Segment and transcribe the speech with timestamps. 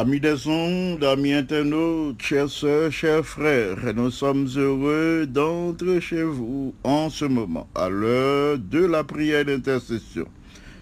[0.00, 6.72] Amis des ondes, amis internautes, chers sœurs, chers frères, nous sommes heureux d'entrer chez vous
[6.84, 10.24] en ce moment, à l'heure de la prière d'intercession.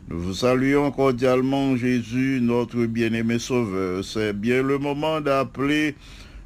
[0.08, 4.04] Nous vous saluons cordialement Jésus, notre bien-aimé Sauveur.
[4.04, 5.96] C'est bien le moment d'appeler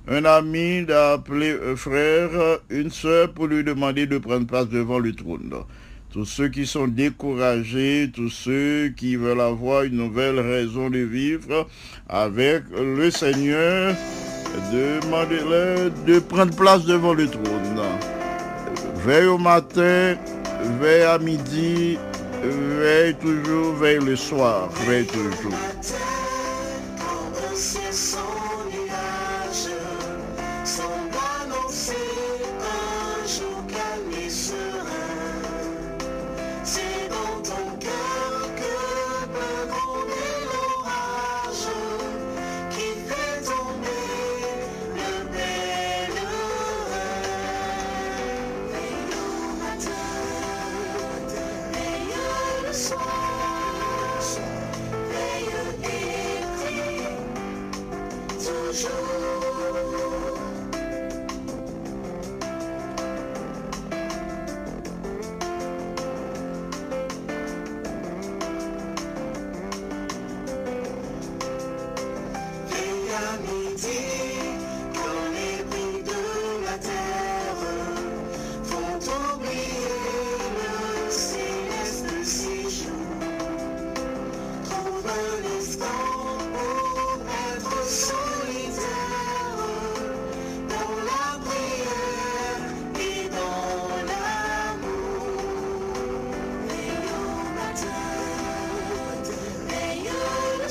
[0.09, 2.31] un ami, d'appeler un frère,
[2.71, 5.53] une sœur pour lui demander de prendre place devant le trône.
[6.13, 11.67] Tous ceux qui sont découragés, tous ceux qui veulent avoir une nouvelle raison de vivre
[12.07, 13.97] avec le Seigneur,
[14.71, 17.81] demandez-leur de prendre place devant le trône.
[19.07, 20.17] Veille au matin,
[20.83, 21.97] veille à midi,
[22.43, 25.57] veille toujours, veille le soir, veille toujours.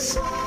[0.02, 0.41] Yes.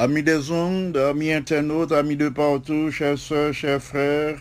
[0.00, 4.40] Amis des ondes, amis internautes, amis de partout, chers sœurs, chers frères,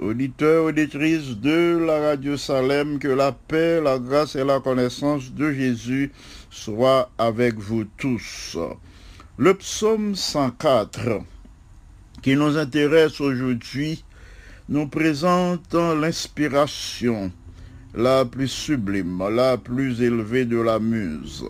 [0.00, 5.52] auditeurs, auditrices de la radio Salem, que la paix, la grâce et la connaissance de
[5.52, 6.10] Jésus
[6.50, 8.58] soient avec vous tous.
[9.38, 11.20] Le psaume 104,
[12.22, 14.04] qui nous intéresse aujourd'hui,
[14.68, 17.30] nous présente l'inspiration
[17.96, 21.46] la plus sublime, la plus élevée de la muse.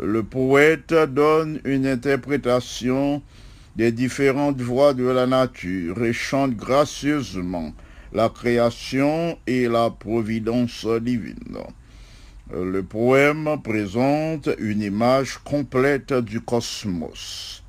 [0.00, 3.22] Le poète donne une interprétation
[3.76, 7.72] des différentes voix de la nature et chante gracieusement
[8.12, 11.58] la création et la providence divine.
[12.52, 17.62] Le poème présente une image complète du cosmos.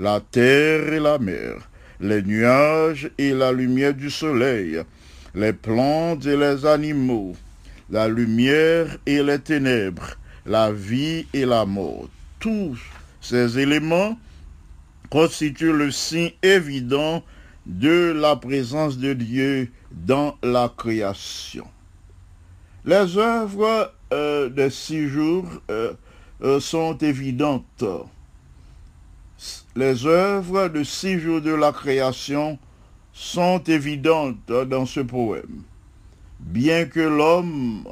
[0.00, 1.68] La terre et la mer,
[2.00, 4.82] les nuages et la lumière du soleil,
[5.34, 7.34] les plantes et les animaux,
[7.90, 12.08] la lumière et les ténèbres, la vie et la mort.
[12.38, 12.78] Tous
[13.20, 14.18] ces éléments
[15.10, 17.22] constituent le signe évident
[17.66, 21.66] de la présence de Dieu dans la création.
[22.84, 25.92] Les œuvres euh, des six jours euh,
[26.42, 27.84] euh, sont évidentes.
[29.76, 32.58] Les œuvres de six jours de la création
[33.12, 35.62] sont évidentes dans ce poème.
[36.40, 37.84] Bien que l'homme,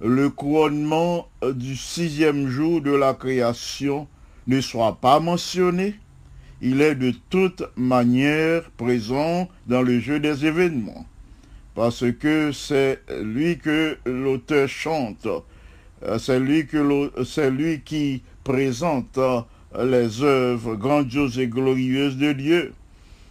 [0.00, 4.08] le couronnement du sixième jour de la création
[4.46, 5.94] ne soit pas mentionné,
[6.60, 11.06] il est de toute manière présent dans le jeu des événements,
[11.76, 15.28] parce que c'est lui que l'auteur chante,
[16.18, 16.66] c'est lui,
[17.84, 19.18] qui présente
[19.78, 22.72] les œuvres grandioses et glorieuses de Dieu.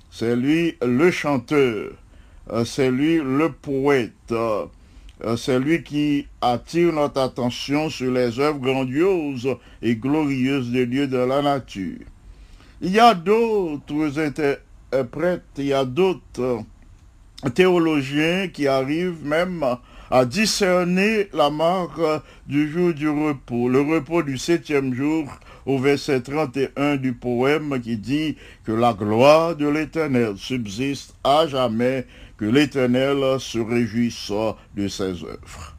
[0.10, 1.92] C'est lui le chanteur,
[2.52, 4.66] euh, c'est lui le poète, euh,
[5.24, 9.50] euh, c'est lui qui attire notre attention sur les œuvres grandioses
[9.82, 12.00] et glorieuses de Dieu dans la nature.
[12.82, 16.64] Il y a d'autres interprètes, il y a d'autres
[17.54, 19.64] théologiens qui arrivent même
[20.10, 22.00] à discerner la marque
[22.48, 25.28] du jour du repos, le repos du septième jour
[25.68, 32.08] au verset 31 du poème qui dit que la gloire de l'Éternel subsiste à jamais,
[32.38, 34.32] que l'Éternel se réjouisse
[34.76, 35.76] de ses œuvres.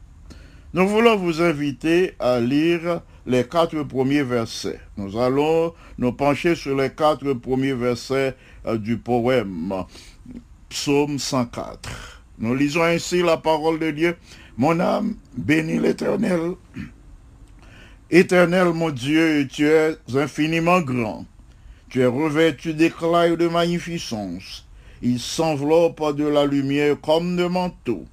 [0.75, 4.79] Nous voulons vous inviter à lire les quatre premiers versets.
[4.95, 8.35] Nous allons nous pencher sur les quatre premiers versets
[8.67, 9.73] euh, du poème,
[10.69, 12.21] psaume 104.
[12.37, 14.15] Nous lisons ainsi la parole de Dieu.
[14.55, 16.53] Mon âme bénit l'Éternel.
[18.11, 21.25] Éternel mon Dieu, tu es infiniment grand.
[21.89, 24.65] Tu es revêtu d'éclat et de magnificence.
[25.03, 28.05] Il s'enveloppe de la lumière comme de manteau.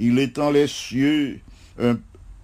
[0.00, 1.38] Il étend les cieux
[1.80, 1.98] un-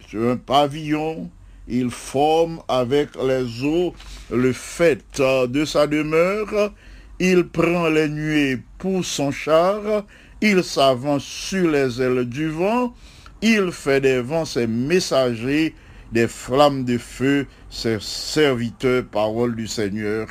[0.09, 1.29] sur un pavillon.
[1.67, 3.95] Il forme avec les eaux
[4.31, 6.73] le fait de sa demeure.
[7.19, 10.05] Il prend les nuées pour son char.
[10.41, 12.95] Il s'avance sur les ailes du vent.
[13.43, 15.75] Il fait des vents ses messagers,
[16.13, 20.29] des flammes de feu, ses serviteurs, parole du Seigneur.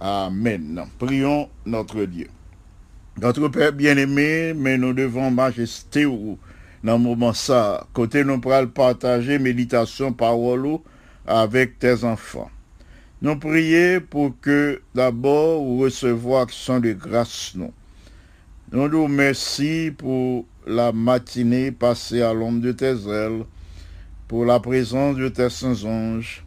[0.00, 0.84] Amen.
[0.98, 2.28] Prions notre Dieu.
[3.20, 6.38] Notre Père bien-aimé, mais nous devons majesté ou
[6.84, 10.78] dans moment ça, côté nous pourrons partager méditation, parole
[11.26, 12.50] avec tes enfants.
[13.20, 17.72] Nous prions pour que d'abord recevoir action de grâce nous.
[18.70, 23.44] Nous nous merci pour la matinée passée à l'ombre de tes ailes,
[24.28, 26.44] pour la présence de tes saints anges.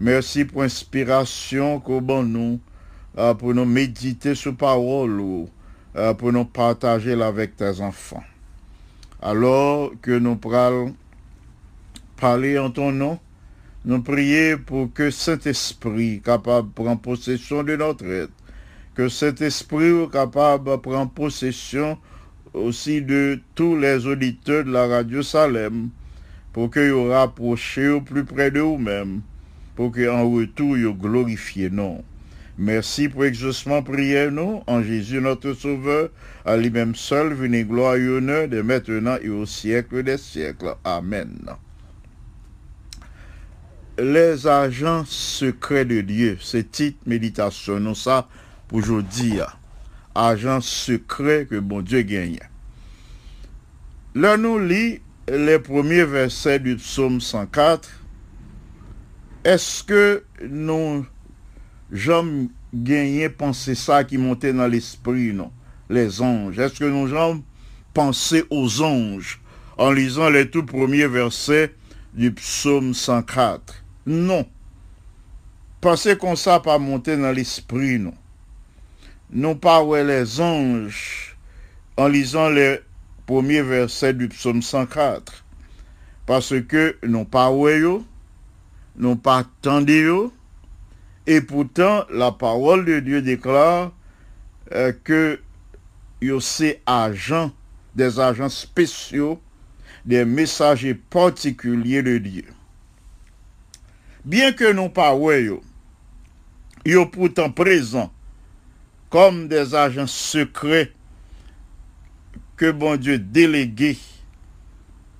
[0.00, 2.58] Merci pour l'inspiration qu'au nous,
[3.18, 5.46] euh, pour nous méditer sur parole
[5.96, 8.24] euh, pour nous partager avec tes enfants.
[9.20, 10.94] Alors que nous pourrons
[12.16, 13.18] parler en ton nom,
[13.84, 18.30] nous prions pour que Saint-Esprit capable de prendre possession de notre aide,
[18.94, 21.98] que Saint-Esprit capable de prendre possession
[22.54, 25.90] aussi de tous les auditeurs de la radio Salem,
[26.52, 29.20] pour que vous rapprochez au plus près de vous-même,
[29.76, 32.04] pour que en retour vous glorifiez non.
[32.58, 36.10] Merci pour exaucement prière nous, en Jésus notre Sauveur,
[36.44, 40.74] à lui-même seul, venez gloire et honneur, de maintenant et au siècle des siècles.
[40.84, 41.38] Amen.
[43.98, 48.28] Les agents secrets de Dieu, c'est titre méditation, non ça,
[48.68, 49.38] pour aujourd'hui,
[50.14, 52.40] agents secrets que bon Dieu gagne.
[54.14, 55.00] Là, nous lit
[55.30, 57.88] les premiers versets du psaume 104.
[59.44, 61.06] Est-ce que nous
[61.92, 65.52] j'aime gagner penser ça qui montait dans l'esprit, non?
[65.88, 66.58] Les anges.
[66.58, 67.42] Est-ce que nous j'aime
[67.94, 69.40] penser aux anges
[69.78, 71.74] en lisant les tout premiers versets
[72.12, 73.84] du psaume 104?
[74.06, 74.46] Non.
[75.80, 78.14] Penser comme ça pas monter dans l'esprit, non.
[79.32, 81.36] Non pas ouais les anges
[81.96, 82.80] en lisant les
[83.30, 85.44] premiers versets du psaume 104.
[86.26, 88.04] Parce que non pas yo,
[88.96, 89.46] non pas
[89.86, 90.32] yo,
[91.28, 93.92] et pourtant, la parole de Dieu déclare
[94.72, 95.38] euh, que
[96.20, 97.52] yo c'est agents,
[97.94, 99.40] des agents spéciaux,
[100.04, 102.46] des messagers particuliers de Dieu.
[104.24, 105.62] Bien que non pas yo,
[106.84, 108.12] yo pourtant présents
[109.08, 110.92] comme des agents secrets
[112.60, 113.96] que bon Dieu délégué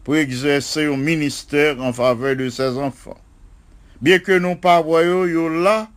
[0.05, 3.17] pour exercer un ministère en faveur de ses enfants.
[4.03, 5.89] Bien que non pas yo là,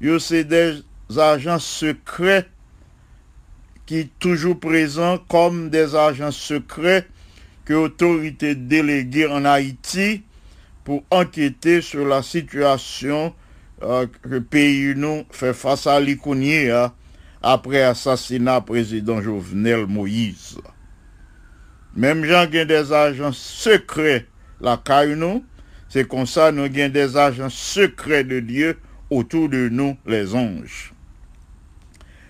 [0.00, 0.82] yo c'est des
[1.18, 2.46] agents secrets
[3.84, 7.06] qui toujours présents comme des agents secrets
[7.66, 10.22] que autorité déléguée en Haïti
[10.82, 13.34] pour enquêter sur la situation
[13.82, 16.90] euh, que le pays nous fait face à l'Icounier hein,
[17.42, 20.56] après assassinat président Jovenel Moïse.
[21.96, 24.26] Même gens qui des agents secrets
[24.60, 25.44] la caille nous,
[25.88, 30.92] c'est comme ça nous avons des agents secrets de Dieu autour de nous, les anges.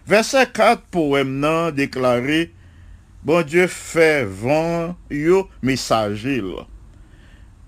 [0.07, 2.53] Verset 4, poème nan déclaré,
[3.25, 6.45] bon Dieu fait vent yo messager.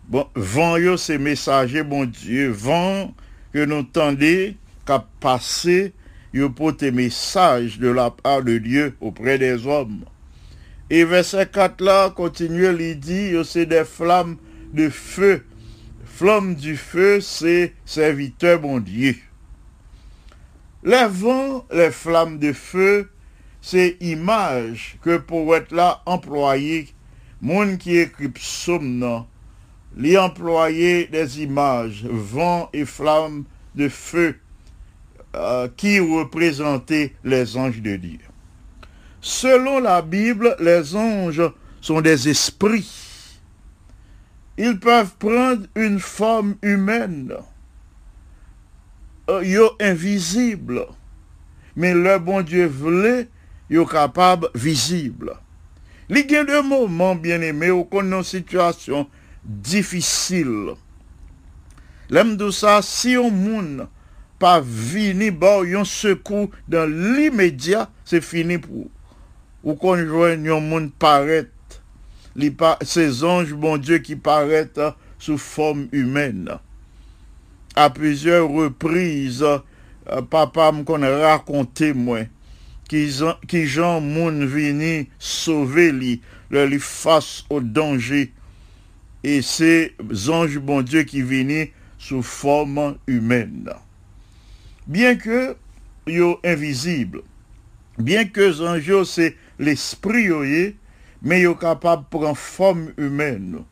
[0.06, 3.12] Bon, vent yo c'est messager, bon Dieu, vent
[3.52, 5.94] que nous tendez qu'à passer,
[6.32, 10.04] yo porte message de la part de Dieu auprès des hommes.
[10.90, 14.36] Et verset 4 là, continue, il dit, c'est des flammes
[14.72, 15.44] de feu.
[16.04, 19.14] Flamme du feu, c'est serviteur bon Dieu.
[20.82, 23.10] Les vents, les flammes de feu,
[23.60, 26.88] c'est image que poète là employé,
[27.42, 29.24] monde qui écrit psaume nan,
[29.96, 34.36] li employé des images, vent et flammes de feu,
[35.36, 38.27] euh, qui représentaient les anges de Dieu.
[39.20, 41.42] Selon la Bible, les anges
[41.80, 43.38] sont des esprits.
[44.56, 47.32] Ils peuvent prendre une forme humaine.
[49.30, 50.86] Euh, Yo invisible.
[51.76, 53.28] Mais le bon Dieu voulait,
[53.70, 55.36] yo capable visible.
[56.10, 59.04] Li gen de moments, bien aimé, ou kon nan situation
[59.44, 60.74] difficile.
[62.10, 63.84] Lem de ça, si yon moun
[64.40, 68.88] pa vini ba yon secours dans l'immédiat, c'est fini pour
[69.64, 71.52] ou kon jwen yon moun paret
[72.38, 76.58] li pa, ces anges, bon Dieu, qui paraissent sous forme humaine.
[77.74, 82.20] À plusieurs reprises, euh, papa connaît raconté moi,
[82.88, 83.10] qui,
[83.66, 88.32] Jean moun vini sauver li, le face au danger.
[89.24, 89.94] Et ces
[90.28, 93.70] anges, bon Dieu, qui vini sous forme humaine.
[94.86, 95.56] Bien que
[96.06, 97.20] yo invisible,
[97.98, 100.76] bien que anges c'est l'esprit yo ye,
[101.22, 103.64] mais yo capable prendre forme humaine.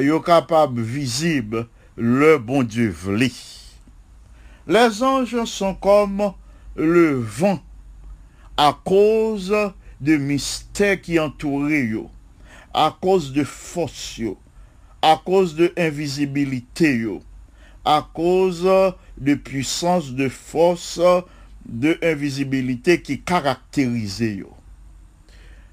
[0.00, 3.30] Yo capable visible le bon Dieu vle.
[4.66, 6.32] Les anges sont comme
[6.76, 7.60] le vent
[8.56, 9.54] à cause
[10.00, 12.10] de mystères qui entourent yo,
[12.74, 14.36] à cause de force yo,
[15.00, 17.22] à cause de invisibilité yo,
[17.84, 18.68] à cause
[19.16, 21.00] de puissance, de force,
[21.64, 24.57] de invisibilité qui caractérise yo.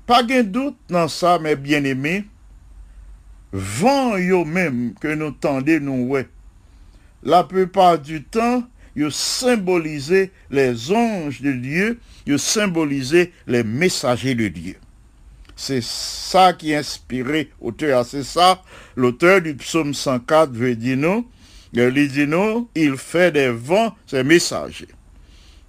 [0.05, 2.25] Pas de doute dans ça, mes bien-aimés,
[3.51, 6.27] vent yo même que nous tendez nous ouais.
[7.23, 8.63] La plupart du temps,
[8.95, 14.75] yo symboliser les anges de Dieu, yo symboliser les messagers de Dieu.
[15.55, 18.05] C'est ça qui inspiré l'auteur.
[18.05, 18.61] C'est ça,
[18.95, 21.27] l'auteur du psaume 104 veut dire nous,
[21.73, 22.27] il dit
[22.75, 24.87] il fait des vents, ses messagers.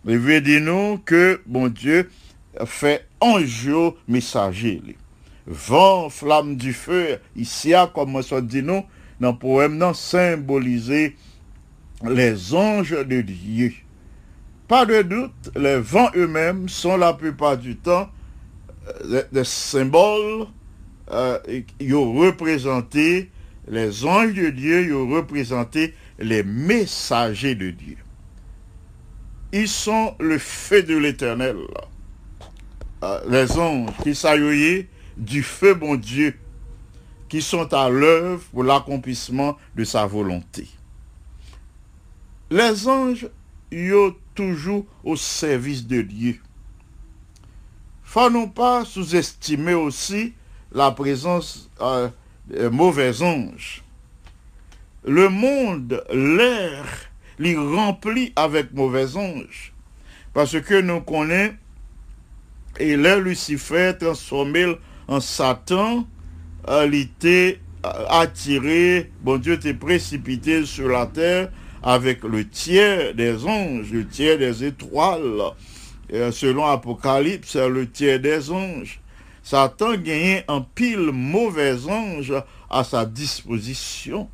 [0.04, 2.10] Il veut dire nous que, bon Dieu,
[2.64, 4.82] fait ange messager.
[4.84, 4.96] li.
[5.46, 8.84] Vent, flamme du feu, ici, comme dit nous,
[9.20, 11.16] dans le poème, non, symboliser
[12.04, 13.72] les anges de Dieu.
[14.66, 18.08] Pas de doute, les vents eux-mêmes sont la plupart du temps
[18.88, 20.46] euh, des, des symboles,
[21.12, 21.38] euh,
[21.78, 23.30] ils ont représenté
[23.68, 27.96] les anges de Dieu, ils ont représenté les messagers de Dieu.
[29.52, 31.56] Ils sont le feu de l'éternel.
[33.02, 36.38] Euh, les anges qui s'ayoyaient du feu bon Dieu,
[37.28, 40.66] qui sont à l'œuvre pour l'accomplissement de sa volonté.
[42.50, 43.28] Les anges,
[43.72, 46.40] sont toujours au service de Dieu.
[48.02, 50.32] Faut pas sous-estimer aussi
[50.72, 52.08] la présence euh,
[52.46, 53.82] des mauvais anges.
[55.04, 56.84] Le monde, l'air,
[57.38, 59.72] l'y remplit avec mauvais anges.
[60.32, 61.56] Parce que nous connaissons,
[62.78, 64.76] et là, Lucifer transformé
[65.08, 66.06] en Satan,
[66.68, 71.50] euh, il était euh, attiré, bon Dieu t'est précipité sur la terre
[71.82, 75.42] avec le tiers des anges, le tiers des étoiles.
[76.10, 79.00] Et selon Apocalypse, le tiers des anges.
[79.42, 82.34] Satan gagnait un pile mauvais anges
[82.68, 84.28] à sa disposition.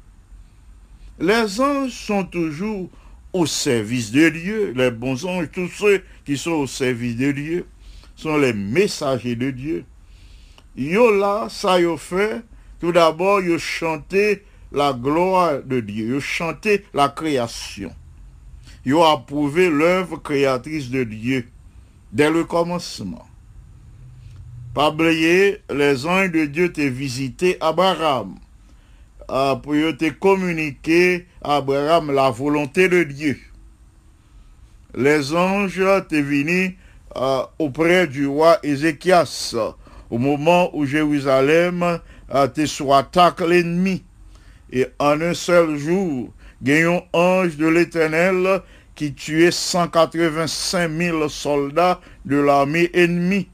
[1.19, 2.89] Les anges sont toujours
[3.33, 4.73] au service de Dieu.
[4.75, 7.67] Les bons anges, tous ceux qui sont au service de Dieu,
[8.17, 9.85] sont les messagers de Dieu.
[10.77, 12.43] Yo là, ça yo fait,
[12.81, 17.93] tout d'abord, yo chanté la gloire de Dieu, yo chanté la création.
[18.85, 21.47] Yo approuvé l'œuvre créatrice de Dieu
[22.13, 23.27] dès le commencement.
[24.75, 28.37] Pas les anges de Dieu t'ont visité Abraham
[29.31, 33.39] euh, pour te communiquer à Abraham la volonté de Dieu.
[34.95, 35.77] Les anges
[36.09, 36.73] t'ont venus
[37.17, 39.55] euh, auprès du roi Ézéchias
[40.11, 42.01] au moment où Jérusalem
[42.35, 44.03] été sous attaque l'ennemi.
[44.71, 46.31] Et en un seul jour,
[46.63, 48.63] gagnons ange de l'éternel
[48.95, 53.49] qui tuait 185 000 soldats de l'armée ennemie.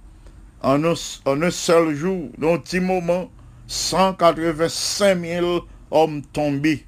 [0.63, 0.95] En un,
[1.25, 3.31] en un seul jour, dans un petit moment,
[3.69, 6.85] 185 000 hommes tombés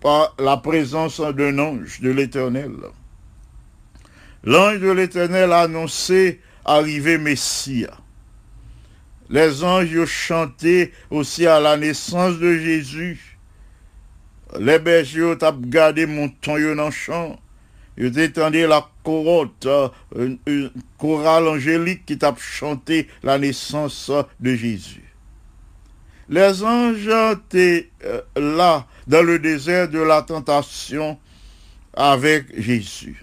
[0.00, 2.72] par la présence d'un ange de l'éternel.
[4.44, 7.86] L'ange de l'éternel a annoncé arriver Messie.
[9.30, 13.38] Les anges ont chanté aussi à la naissance de Jésus.
[14.58, 17.38] Les bergers ont gardé mon ton dans champ.
[17.96, 24.54] Ils étendu la corotte, euh, une, une chorale angélique qui t'a chanté la naissance de
[24.54, 25.04] Jésus.
[26.28, 31.18] Les anges étaient euh, là, dans le désert de la tentation,
[31.94, 33.22] avec Jésus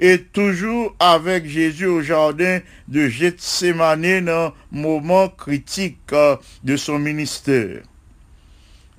[0.00, 6.98] et toujours avec Jésus au jardin de Gethsemane dans le moment critique euh, de son
[6.98, 7.82] ministère.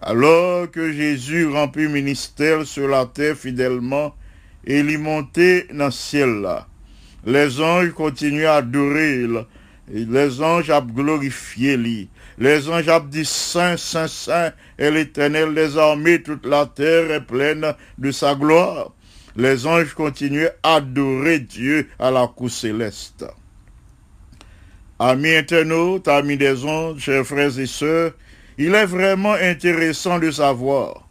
[0.02, 4.16] Alors que Jésus remplit ministère sur la terre fidèlement,
[4.66, 6.48] et il y montait dans le ciel.
[7.26, 9.24] Les anges continuaient à adorer,
[9.94, 12.10] et les anges à glorifier.
[12.38, 17.26] Les anges ont dit Saint, Saint, Saint est l'éternel des armées, toute la terre est
[17.26, 18.92] pleine de sa gloire
[19.38, 23.26] les anges continuaient à adorer Dieu à la cour céleste.
[25.00, 28.14] Amis internautes, amis des anges, chers frères et sœurs,
[28.58, 31.08] il est vraiment intéressant de savoir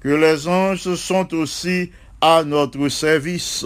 [0.00, 3.64] que les anges sont aussi à notre service,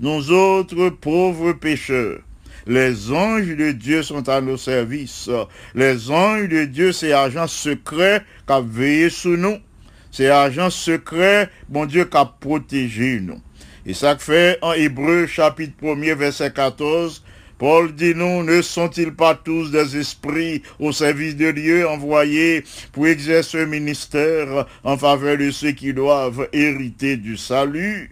[0.00, 2.20] nous autres pauvres pécheurs.
[2.66, 5.30] Les anges de Dieu sont à nos services.
[5.74, 9.58] Les anges de Dieu, c'est agents secrets qui veillé sur nous.
[10.16, 13.38] C'est agent secret, bon Dieu, qui a protégé nous.
[13.84, 17.22] Et ça fait en Hébreu chapitre 1er verset 14,
[17.58, 23.06] Paul dit non, ne sont-ils pas tous des esprits au service de Dieu envoyés pour
[23.06, 28.10] exercer un ministère en faveur de ceux qui doivent hériter du salut?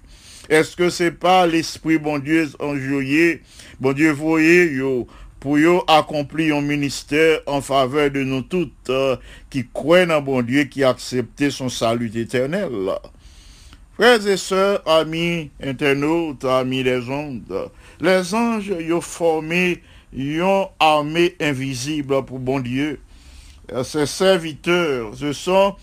[0.50, 3.40] Est-ce que c'est pas l'esprit bon Dieu enjoyé,
[3.80, 5.08] bon Dieu voyez yo,
[5.44, 9.14] pour yo accomplir un ministère en faveur de nous toutes euh,
[9.50, 12.72] qui croient en bon Dieu, qui acceptent son salut éternel?
[13.94, 19.82] Frères et sœurs, amis internautes, amis des ondes, les anges ont formé
[20.14, 22.98] une armée invisible pour bon Dieu.
[23.82, 25.76] Ces serviteurs, ce sont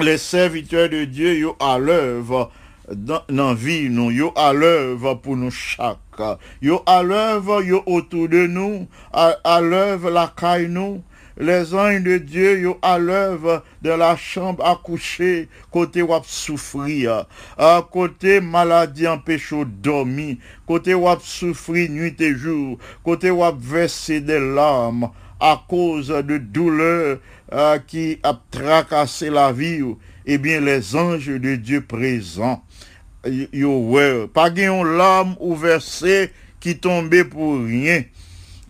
[0.00, 2.50] les serviteurs de Dieu yo à l'œuvre
[3.54, 5.98] vie nous, yo à l'œuvre pour nous chaque.
[6.62, 11.02] Yo à l'œuvre, yo autour de nous, à, l'œuvre la caille nous,
[11.38, 17.26] les anges de Dieu yo à l'œuvre de la chambre à coucher, côté wap souffrir,
[17.58, 19.52] à côté maladie empêche
[19.82, 26.38] dormir, côté wap souffrir nuit et jour, côté wap verser des larmes à cause de
[26.38, 27.18] douleurs
[27.52, 29.82] euh, qui a tracassé la vie,
[30.24, 32.62] eh bien les anges de Dieu présents,
[33.52, 34.84] yo ouais, pas gen
[35.40, 38.02] ou versé qui tombait pour rien.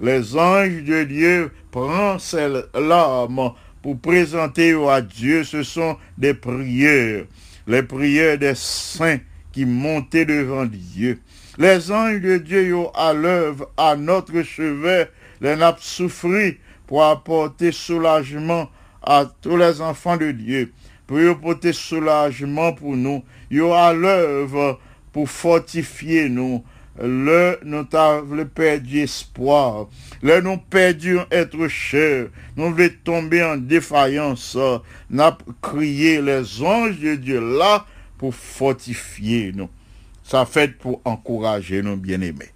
[0.01, 5.45] Les anges de Dieu prennent ces larmes pour présenter à Dieu.
[5.45, 7.25] Ce sont des prières,
[7.67, 9.21] les prières des saints
[9.53, 11.21] qui montaient devant Dieu.
[11.59, 15.09] Les anges de Dieu à l'œuvre à notre chevet,
[15.41, 16.55] les nappes souffrir
[16.87, 18.69] pour apporter soulagement
[19.03, 20.73] à tous les enfants de Dieu,
[21.07, 23.23] pour apporter soulagement pour nous.
[23.23, 24.79] Ils sont à l'œuvre
[25.13, 26.65] pour fortifier nous.
[26.99, 29.89] Le nous avons perdu espoir.
[30.23, 32.29] Le nous perdu être cher.
[32.57, 34.57] Nous voulons tomber en défaillance.
[35.11, 37.85] N'a crié les anges de Dieu là
[38.17, 39.69] pour fortifier nous.
[40.23, 42.51] Ça fait pour encourager nos bien-aimés.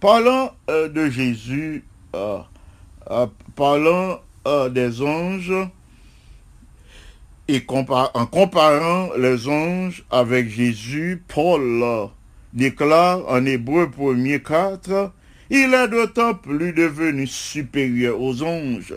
[0.00, 2.38] Parlant euh, de Jésus, euh,
[3.10, 5.52] euh, parlant euh, des anges,
[7.52, 12.08] et en comparant les anges avec Jésus, Paul
[12.52, 15.12] déclare en Hébreu 1er 4,
[15.50, 18.94] il est d'autant plus devenu supérieur aux anges.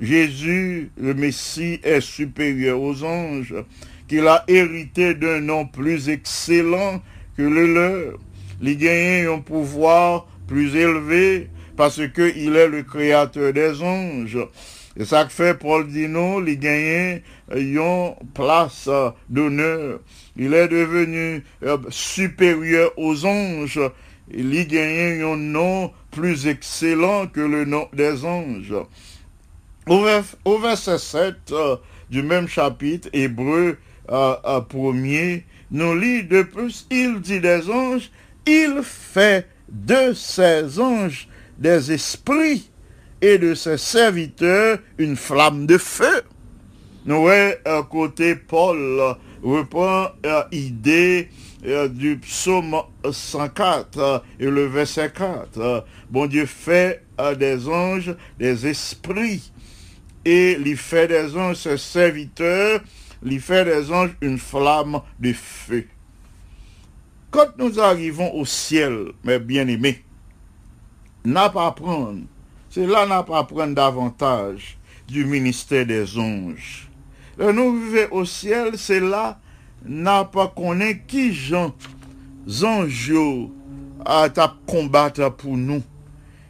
[0.00, 3.54] Jésus, le Messie, est supérieur aux anges,
[4.08, 7.00] qu'il a hérité d'un nom plus excellent
[7.36, 8.18] que le leur.
[8.60, 14.38] Il gagne un pouvoir plus élevé parce que il est le créateur des anges.
[14.96, 16.58] Et ça que fait Paul dit non, il
[17.56, 18.88] une place
[19.28, 20.00] d'honneur.
[20.36, 23.80] Il est devenu euh, supérieur aux anges.
[24.32, 28.74] Il y gagne un nom plus excellent que le nom des anges.
[29.88, 31.76] Au, vers- au verset 7 euh,
[32.10, 33.78] du même chapitre, Hébreu
[34.10, 38.10] euh, euh, premier, nous lit de plus, il dit des anges,
[38.46, 42.70] il fait de ces anges des esprits
[43.20, 46.22] et de ses serviteurs une flamme de feu.
[47.04, 51.28] Voyons euh, côté Paul euh, reprend euh, idée
[51.66, 52.76] euh, du psaume
[53.10, 55.58] 104 euh, et le verset 4.
[55.58, 59.52] Euh, bon Dieu fait euh, des anges des esprits
[60.24, 62.80] et il fait des anges ses serviteurs,
[63.24, 65.86] il fait des anges une flamme de feu.
[67.32, 70.04] Quand nous arrivons au ciel, mes bien-aimés,
[71.24, 72.20] n'a pas à prendre,
[72.70, 76.91] c'est là n'a pas à prendre davantage du ministère des anges.
[77.38, 79.40] Nous vivons au ciel, c'est là
[80.32, 81.74] pas connaît qui Jean
[82.62, 83.12] anges
[84.04, 85.82] à ta combattre pour nous.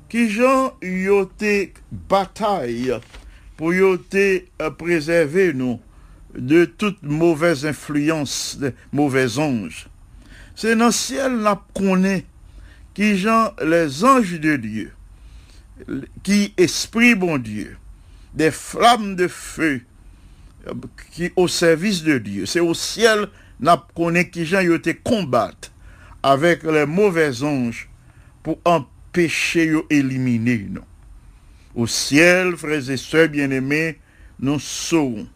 [0.09, 2.93] Qui Jean yote bataille
[3.57, 5.81] pour yote euh, préserver nous
[6.35, 9.89] de toute mauvaise influence de mauvais anges.
[10.55, 12.27] C'est dans le ciel n'a connaît
[12.95, 14.93] qui Jean les anges de Dieu
[16.23, 17.77] qui esprit bon Dieu,
[18.35, 19.83] des flammes de feu
[21.11, 22.47] qui au service de Dieu.
[22.47, 23.29] C'est au ciel
[23.61, 25.71] n'a connaît qui gens te combattre
[26.23, 27.89] avec les mauvais anges
[28.43, 30.85] pour empêcher yo éliminer nous.
[31.75, 33.99] Au ciel, frères et sœurs bien-aimés,
[34.41, 35.27] nous saurons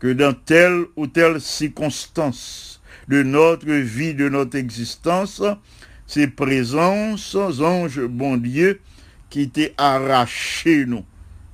[0.00, 5.42] que dans telle ou telle circonstance de notre vie, de notre existence,
[6.06, 8.80] ces présences, anges, bon Dieu,
[9.30, 11.04] qui t'est arraché nous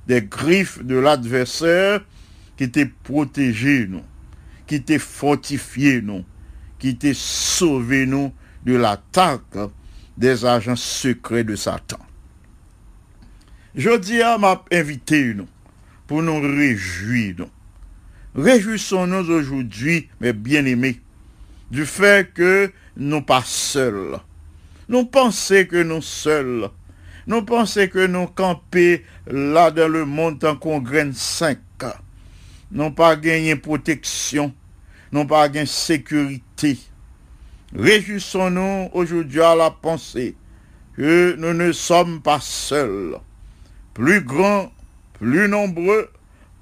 [0.07, 2.01] des griffes de l'adversaire,
[2.61, 4.03] qui t'est protégé nous,
[4.67, 6.23] qui t'est fortifié nous,
[6.77, 8.31] qui t'est sauvé nous
[8.63, 9.57] de l'attaque
[10.15, 11.97] des agents secrets de Satan.
[13.73, 15.47] Je dis à m'a invité nous
[16.05, 17.33] pour nous réjouir.
[17.39, 17.49] Nous.
[18.35, 21.01] Réjouissons-nous aujourd'hui, mes bien-aimés,
[21.71, 24.19] du fait que nous pas seuls.
[24.87, 26.69] nous pensons que nous seuls,
[27.25, 31.57] nous pensons que nous camper là dans le monde tant qu'on graine 5.
[32.73, 34.53] Nous pas gagné protection,
[35.11, 36.79] nous pas gagné sécurité.
[37.75, 40.35] Réjouissons-nous aujourd'hui à la pensée
[40.95, 43.17] que nous ne sommes pas seuls.
[43.93, 44.71] Plus grands,
[45.13, 46.09] plus nombreux,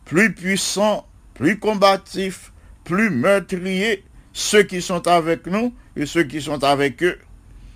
[0.06, 2.52] plus puissants, plus combatifs,
[2.84, 7.20] plus meurtriers, ceux qui sont avec nous et ceux qui sont avec eux.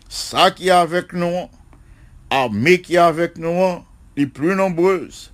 [0.10, 1.50] Ça qui est avec nous,
[2.32, 3.84] armée qui est avec nous,
[4.18, 5.32] les plus nombreuses,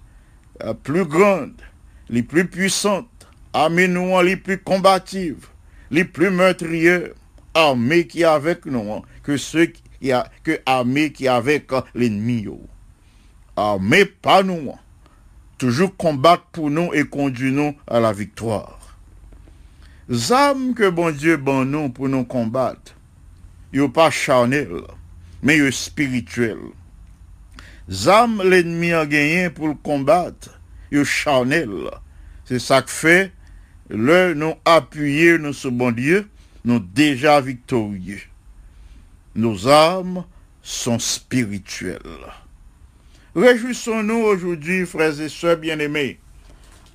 [0.66, 1.62] les plus grandes,
[2.10, 3.08] les plus puissantes,
[3.54, 5.48] armées nous, les plus combatives,
[5.92, 7.10] les plus meurtrières,
[7.54, 12.42] armée qui avec nous, que ceux qui a, que armée qui avec l'ennemi.
[12.42, 12.62] yo.
[13.56, 14.74] Armée pas nous,
[15.58, 18.78] toujours combattre pour nous et conduire nous à la victoire.
[20.12, 22.96] Zam que bon Dieu ban nous pour nous combattre,
[23.72, 24.82] yo pas charnel,
[25.44, 26.58] mais yo spirituel.
[27.90, 30.59] Zam l'ennemi a gagné pour le combattre,
[30.92, 31.90] yo charnel.
[32.46, 33.32] C'est ça que fait,
[33.90, 36.28] le nous appuyer nous sur bon Dieu,
[36.66, 38.22] nous déjà victorieux.
[39.36, 40.24] Nos âmes
[40.62, 42.00] sont spirituelles.
[43.36, 46.20] Réjouissons-nous aujourd'hui, frères et sœurs bien-aimés,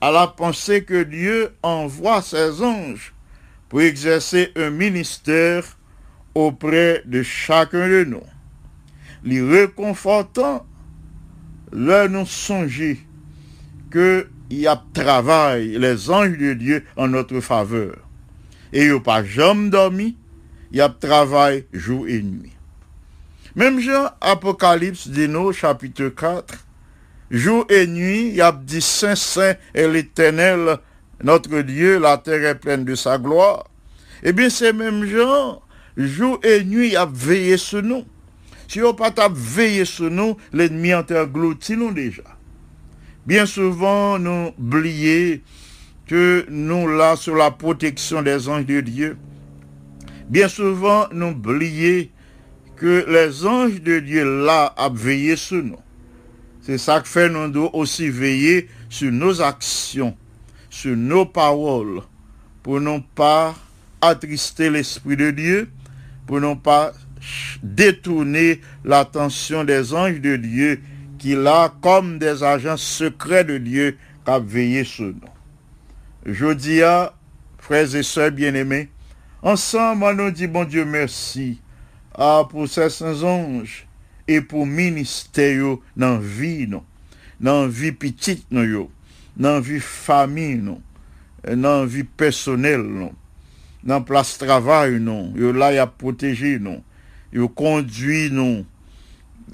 [0.00, 3.14] à la pensée que Dieu envoie ses anges
[3.68, 5.64] pour exercer un ministère
[6.34, 8.22] auprès de chacun de nous.
[9.22, 10.66] Les réconfortant,
[11.72, 13.00] leur nous songer
[13.94, 17.96] que y a travail, les anges de Dieu en notre faveur.
[18.72, 20.16] Et a pas jamais dormi,
[20.72, 22.50] y a travail jour et nuit.
[23.54, 26.54] Même Jean, Apocalypse dit nous, chapitre 4,
[27.30, 30.78] jour et nuit, y a dit Saint, Saint et l'éternel,
[31.22, 33.64] notre Dieu, la terre est pleine de sa gloire.
[34.24, 35.62] Eh bien, c'est même Jean,
[35.96, 38.04] jour et nuit, il a veillé sur nous.
[38.66, 42.33] Si on pas veillé sur nous, l'ennemi en englouti nous déjà.
[43.26, 45.38] Bien souvent, nous oublions
[46.06, 49.16] que nous là sur la protection des anges de Dieu.
[50.28, 52.06] Bien souvent, nous oublions
[52.76, 55.78] que les anges de Dieu là veillé sur nous.
[56.60, 60.14] C'est ça que fait nous devons aussi veiller sur nos actions,
[60.68, 62.02] sur nos paroles,
[62.62, 63.54] pour ne pas
[64.02, 65.70] attrister l'Esprit de Dieu,
[66.26, 66.92] pour ne pas
[67.62, 70.80] détourner l'attention des anges de Dieu
[71.24, 75.22] qui là comme des agents secrets de Dieu qui veillé sur nous.
[76.26, 77.14] Je dis à
[77.56, 78.90] frères et sœurs bien-aimés,
[79.40, 81.62] ensemble, on nous dit bon Dieu merci
[82.14, 83.86] ah, pour ces anges
[84.28, 86.84] et pour ministère dans vie non,
[87.40, 88.90] dans vie petite non
[89.34, 90.82] dans vie famille non,
[91.48, 93.14] dans vie personnelle non,
[93.82, 96.82] dans place travail non, là y a protégé non,
[97.32, 98.66] yo conduit non,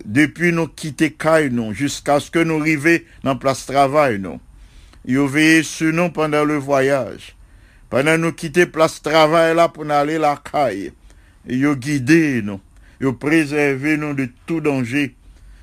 [0.05, 4.41] depuis nous quitter caille non, jusqu'à ce que nous arrivions dans place travail non.
[5.05, 7.35] Yo veillé sur nous pendant le voyage.
[7.89, 10.93] Pendant nous quitter place travail là pour aller la caille.
[11.49, 12.61] Yo guidé nous.
[13.01, 15.15] Yo préservé nous de tout danger.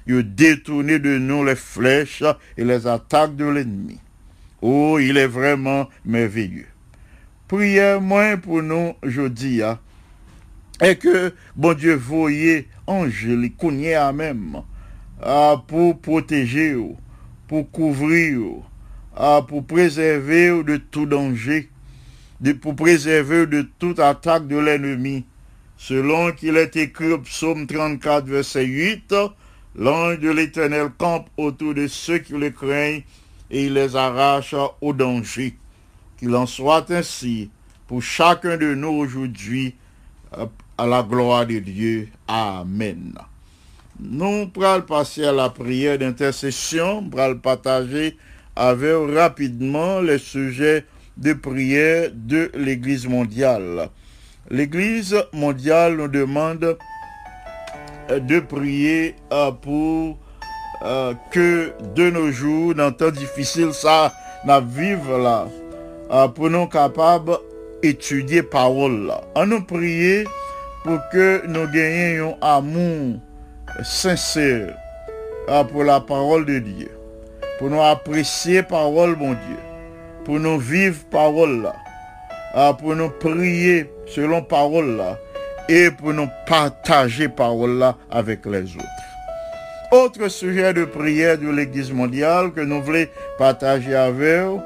[0.08, 2.24] Yo détourné de nous les flèches
[2.58, 4.00] et les attaques de l'ennemi.
[4.62, 6.66] Oh, il est vraiment merveilleux.
[7.48, 9.80] Prière moins pour nous jeudi hein,
[10.82, 14.62] et que bon Dieu voyez ange les à même
[15.68, 16.98] pour protéger ou,
[17.48, 18.64] pour couvrir ou,
[19.48, 21.70] pour préserver de tout danger
[22.62, 25.26] pour préserver de toute attaque de l'ennemi.
[25.78, 29.14] Selon qu'il est écrit au psaume 34 verset 8
[29.76, 33.04] l'ange de l'éternel campe autour de ceux qui le craignent
[33.52, 35.56] et il les arrache au danger.
[36.18, 37.52] Qu'il en soit ainsi
[37.88, 39.76] pour chacun de nous aujourd'hui
[40.78, 42.10] à la gloire de Dieu.
[42.28, 43.14] Amen.
[44.00, 48.18] Nous pourrons passer à la prière d'intercession, pourrons partager
[48.56, 50.86] avec rapidement les sujets
[51.18, 53.90] de prière de l'Église mondiale.
[54.50, 56.78] L'Église mondiale nous demande
[58.10, 60.18] euh, de prier euh, pour
[60.84, 64.14] euh, que de nos jours, dans temps difficile, ça,
[64.46, 65.48] nous vivre là,
[66.30, 67.38] pour nous capables
[67.82, 69.12] d'étudier parole.
[69.36, 70.26] On nous prier
[70.88, 73.20] pour que nous gagnions un amour
[73.84, 74.74] sincère
[75.50, 76.90] euh, pour la parole de Dieu,
[77.60, 79.60] pour nous apprécier parole, mon Dieu,
[80.24, 81.76] pour nous vivre parole là,
[82.56, 85.18] euh, pour nous prier selon parole là,
[85.68, 89.92] et pour nous partager parole là avec les autres.
[89.92, 94.62] Autre sujet de prière de l'Église mondiale que nous voulons partager avec vous,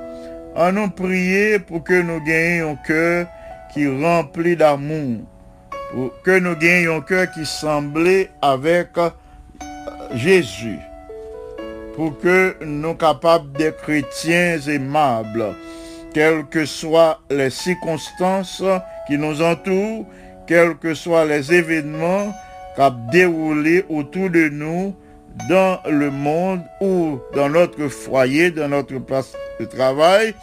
[0.56, 3.26] en nous prier pour que nous gagnions un cœur
[3.74, 5.22] qui est rempli d'amour
[6.24, 9.10] que nous gagnions un cœur qui semblait avec euh,
[10.16, 10.80] Jésus,
[11.96, 15.56] pour que nous capables d'être chrétiens aimables,
[16.14, 18.64] quelles que soient les circonstances
[19.08, 20.06] qui nous entourent,
[20.48, 22.34] quels que soient les événements
[22.76, 24.96] qui ont déroulé autour de nous
[25.50, 30.34] dans le monde ou dans notre foyer, dans notre place de travail,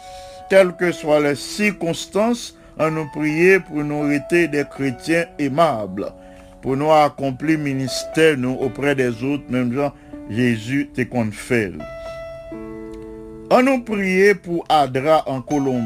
[0.49, 6.11] quelles que soient les circonstances, à nous prier pour nous rester des chrétiens aimables,
[6.61, 9.93] pour nous accomplir ministère nous auprès des autres, même gens
[10.29, 11.73] Jésus te fait.
[13.51, 15.83] On nous prier pour Adra en Colombie.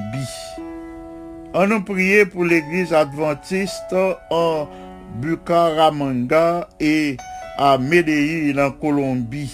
[1.53, 3.95] On nous prier pour l'église adventiste
[4.29, 4.67] en
[5.15, 7.17] Bucaramanga et
[7.57, 9.53] à Medellín en Colombie.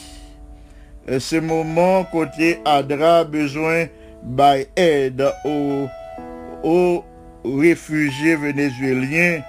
[1.19, 3.85] Ce moment, côté Adra, besoin
[4.23, 7.03] d'aide aux
[7.43, 9.41] réfugiés vénézuéliens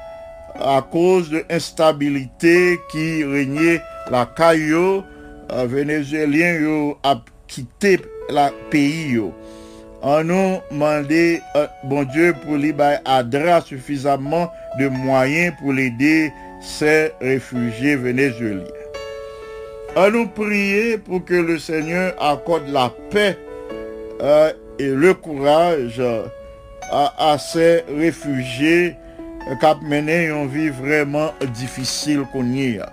[0.59, 5.03] à cause de l'instabilité qui régnait la caillou
[5.53, 9.21] euh, vénézuélien yo a quitté la pays.
[10.03, 13.01] On nous demandé euh, bon Dieu pour lui bah,
[13.65, 18.65] suffisamment de moyens pour l'aider ces réfugiés vénézuéliens.
[19.97, 23.37] On nous prier pour que le Seigneur accorde la paix
[24.23, 26.01] euh, et le courage
[26.91, 28.97] à, ces réfugiés
[29.61, 32.91] qui ont mené une vie vraiment difficile qu'on y a.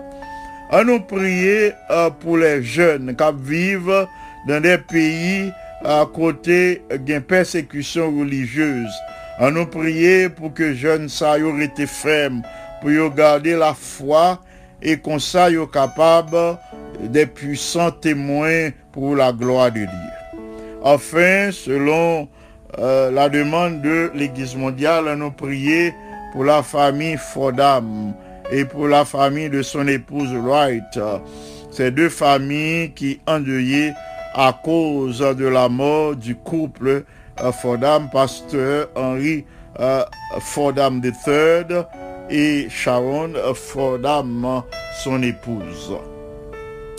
[0.69, 4.07] À nous prier euh, pour les jeunes qui vivent
[4.47, 5.51] dans des pays
[5.83, 8.91] à côté d'une persécution religieuse.
[9.39, 12.41] À nous prier pour que jeunes ça y été fermes,
[12.81, 14.41] pour garder la foi
[14.81, 16.57] et qu'on soit capable
[16.99, 19.89] des puissants témoins pour la gloire de Dieu.
[20.83, 22.27] Enfin, selon
[22.77, 25.93] euh, la demande de l'Église mondiale, nous prier
[26.33, 28.13] pour la famille Fordham
[28.51, 30.99] et pour la famille de son épouse Wright.
[31.71, 33.93] Ces deux familles qui endeuillaient
[34.33, 37.03] à cause de la mort du couple
[37.41, 39.45] euh, Fordham, pasteur Henry
[39.79, 40.03] euh,
[40.39, 41.85] Fordham III
[42.29, 44.63] et Sharon Fordham,
[45.03, 45.95] son épouse.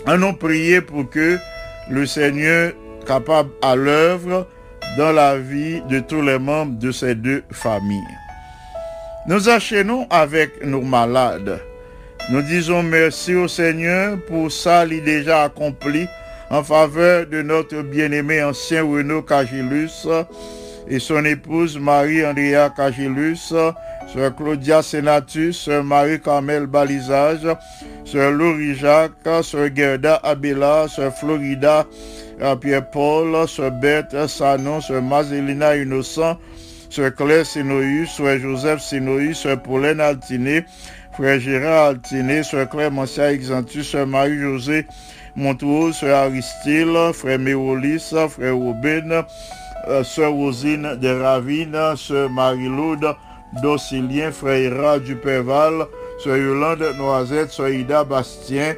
[0.07, 1.37] Nous prier pour que
[1.89, 2.73] le Seigneur
[3.05, 4.47] capable à l'œuvre
[4.99, 8.17] dans la vie de tous les membres de ces deux familles.
[9.27, 11.61] Nous enchaînons avec nos malades.
[12.29, 16.05] Nous disons merci au Seigneur pour ça, il déjà accompli
[16.49, 20.05] en faveur de notre bien-aimé ancien Renaud Cagilus
[20.89, 23.53] et son épouse Marie-Andrea Cagilus,
[24.11, 27.47] Sœur Claudia Senatus, Sœur Marie-Carmel Balisage,
[28.05, 31.85] Sœur Laurie Jacques, Sœur Gerda Abela, Sœur Florida
[32.59, 36.37] Pierre-Paul, Sœur Berthe Sanon, Sœur Mazelina Innocent,
[36.89, 40.65] Sœur Claire Sinoï, Sœur Joseph Sinoï, Sœur Pauline Altiné,
[41.13, 44.87] Frère Gérard Altiné, Sœur Claire Mancia Exantus, Sœur Marie-Josée
[45.35, 49.23] Montrose, Sœur Aristide, Frère Mérolis, Frère Robin,
[50.03, 53.15] Sœur Rosine de Ravine, Sœur Marie-Laude
[53.61, 55.87] Docilien, Frère Ira Duperval,
[56.23, 58.75] Sœur Yolande Noisette, Sœur Ida Bastien,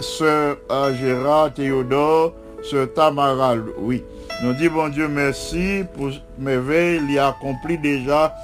[0.00, 4.04] Sœur euh, Gérard Théodore, Sœur Tamara, oui.
[4.42, 8.34] Nous disons, bon Dieu, merci pour merveilles il a accompli déjà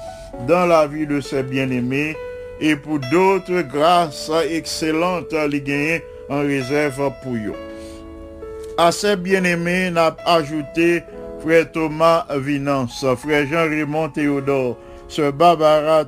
[0.46, 2.16] dans la vie de ses bien-aimés
[2.60, 7.54] et pour d'autres grâces excellentes les gagner en réserve pour eux.
[8.76, 11.02] À ces bien-aimés, n'a ajouté
[11.46, 14.76] frère Thomas Vinance, frère Jean-Raymond Théodore,
[15.06, 16.04] sœur Barbara,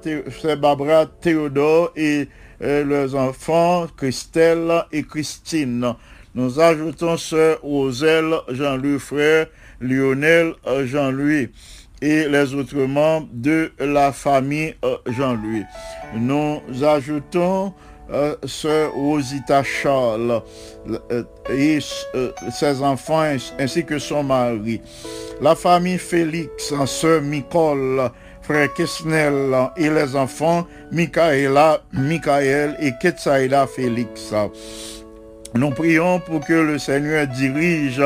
[1.21, 2.29] Théodore et
[2.61, 5.95] euh, leurs enfants Christelle et Christine.
[6.35, 9.47] Nous ajoutons sœur Roselle, Jean-Louis frère,
[9.81, 10.55] Lionel
[10.87, 11.51] Jean-Louis
[12.03, 14.75] et les autres membres de la famille
[15.07, 15.63] Jean-Louis.
[16.17, 17.75] Nous ajoutons
[18.13, 20.43] euh, sœur Rosita Charles
[21.11, 21.79] euh, et
[22.15, 23.25] euh, ses enfants
[23.59, 24.81] ainsi que son mari.
[25.41, 28.11] La famille Félix, sœur Nicole,
[28.43, 34.33] frère Kesnel et les enfants Michaela, Michael et Ketsaïda Félix.
[35.55, 38.03] Nous prions pour que le Seigneur dirige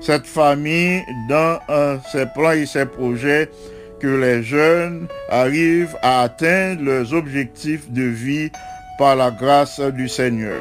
[0.00, 3.48] cette famille dans euh, ses plans et ses projets,
[4.00, 8.50] que les jeunes arrivent à atteindre leurs objectifs de vie
[8.98, 10.60] par la grâce du Seigneur.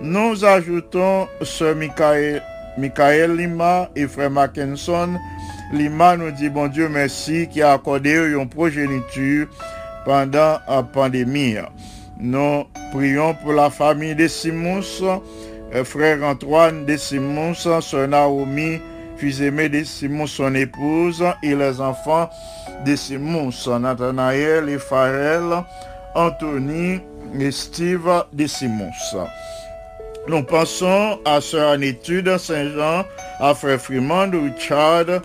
[0.00, 5.18] Nous ajoutons ce Michael, Lima et frère Mackinson.
[5.72, 9.48] Lima nous dit bon Dieu merci qui a accordé une progéniture
[10.04, 11.56] pendant la pandémie.
[12.20, 14.80] Nous prions pour la famille de Simons,
[15.74, 18.80] euh, frère Antoine de Simons, sœur Naomi,
[19.16, 22.30] fils aimé de Simons, son épouse, et les enfants
[22.86, 23.50] de Simons,
[23.80, 25.62] Nathanaël et Pharrell,
[26.14, 27.00] Anthony
[27.38, 28.90] et Steve Desimons.
[30.28, 33.04] Nous pensons à Sœur Annétude Saint-Jean,
[33.40, 35.22] à Frère Freeman Richard,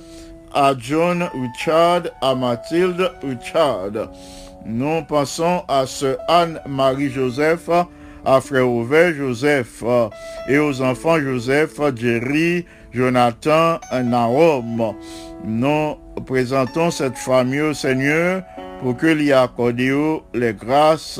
[0.53, 4.09] à John Richard, à Mathilde Richard.
[4.65, 7.69] Nous pensons à Sœur Anne-Marie Joseph,
[8.25, 8.67] à Frère
[9.13, 9.83] Joseph
[10.47, 14.95] et aux enfants Joseph, Jerry, Jonathan, Naom.
[15.43, 15.95] Nous
[16.25, 18.43] présentons cette famille au Seigneur
[18.83, 19.79] pour que lui accorde
[20.33, 21.19] les grâces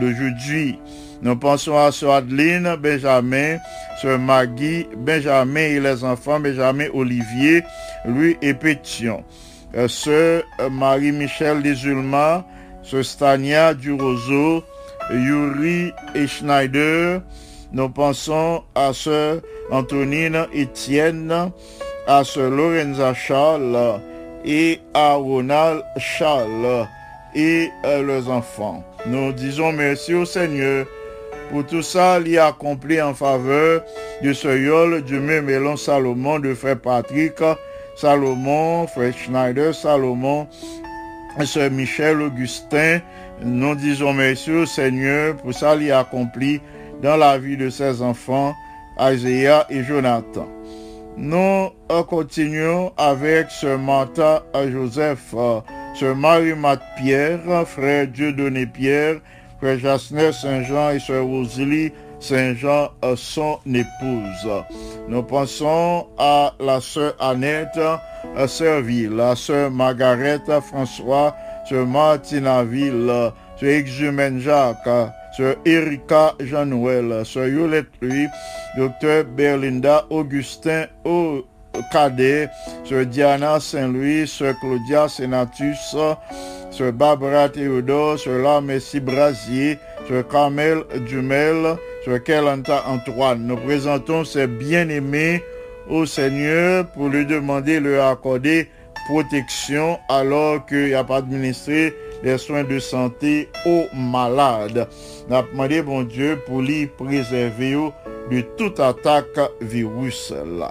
[0.00, 0.76] d'aujourd'hui.
[1.22, 3.58] Nous pensons à Sœur Adeline, Benjamin,
[4.02, 7.62] Sœur Maggie, Benjamin et les enfants Benjamin Olivier,
[8.06, 9.24] lui et Pétion.
[9.76, 12.44] Euh, Sœur Marie-Michel Desulma,
[12.82, 14.64] Sœur Stania Durozo,
[15.10, 17.22] Yuri et Schneider.
[17.72, 21.52] Nous pensons à Sœur Antonine Etienne,
[22.08, 24.00] à Sœur Lorenza Charles
[24.44, 26.88] et à Ronald Charles
[27.36, 28.82] et leurs enfants.
[29.06, 30.86] Nous disons merci au Seigneur
[31.50, 33.82] pour tout ça, il a accompli en faveur
[34.22, 37.34] de ce yol du même Mélon Salomon, de frère Patrick
[37.94, 40.48] Salomon, frère Schneider Salomon,
[41.44, 43.00] sœur Michel Augustin.
[43.42, 46.60] Nous disons merci au Seigneur pour ça, il a accompli
[47.00, 48.52] dans la vie de ses enfants,
[48.98, 50.48] Isaiah et Jonathan.
[51.16, 51.70] Nous
[52.08, 55.34] continuons avec ce Martha Joseph,
[55.98, 59.16] ce Marie-Mat Pierre, frère Dieudonné Pierre,
[59.58, 61.90] frère Jasner Saint-Jean et sœur Rosalie
[62.20, 64.64] Saint-Jean, son épouse.
[65.08, 67.80] Nous pensons à la sœur Annette
[68.46, 71.34] Serville, la sœur Margaret François,
[71.66, 78.28] sœur Martinaville, sœur Exumène Jacques, sœur Erika Jean-Noël, sœur Yolette Louis,
[78.76, 81.42] docteur Berlinda Augustin au
[81.92, 82.48] Cadet,
[82.84, 85.96] sœur Diana Saint-Louis, sœur Claudia Senatus,
[86.70, 93.46] sœur Barbara Théodore, sœur La Messi Brasier, sœur Carmel Dumel, sœur Kelanta Antoine.
[93.46, 95.42] Nous présentons ces bien-aimés
[95.88, 98.68] au Seigneur pour lui demander, lui accorder
[99.06, 104.88] protection alors qu'il a pas administré des soins de santé aux malades.
[105.28, 107.76] Nous avons demandé, bon Dieu, pour lui préserver
[108.30, 110.70] de toute attaque virus là.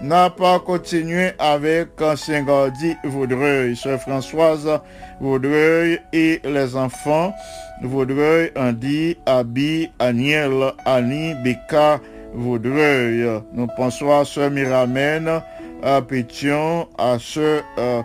[0.00, 4.80] N'a pas continué avec Gardi Vaudreuil, sœur Françoise
[5.20, 7.34] Vaudreuil et les enfants
[7.82, 12.00] Vaudreuil, Andy, Abi, Aniel, Annie, Becca,
[12.32, 13.42] Vaudreuil.
[13.52, 15.42] Nous pensons à sœur Miramène,
[15.82, 18.02] à Pétion, à sœur euh,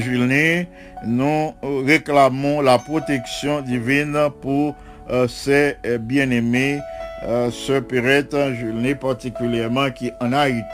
[0.00, 0.64] Julien.
[1.04, 4.74] Nous réclamons la protection divine pour
[5.28, 6.80] ces euh, bien-aimés,
[7.24, 10.64] euh, sœur Perrette, Julien particulièrement qui en Haïti.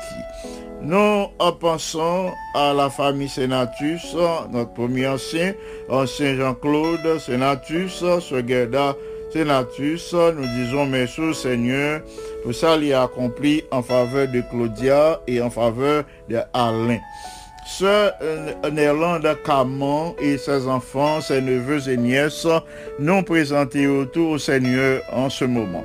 [0.83, 1.27] Nous
[1.61, 4.17] pensons à la famille Sénatus,
[4.51, 5.55] notre premier ancien,
[5.89, 8.97] ancien Jean-Claude Sénatus, Sœur Gerda
[9.33, 10.13] Sénatus.
[10.13, 12.03] Nous disons merci au Seigneur
[12.43, 16.99] pour ça il a accompli en faveur de Claudia et en faveur de Alain.
[17.65, 22.47] Sœur euh, Néerlande Camon et ses enfants, ses neveux et nièces,
[22.99, 25.85] nous présentés autour au Seigneur en ce moment.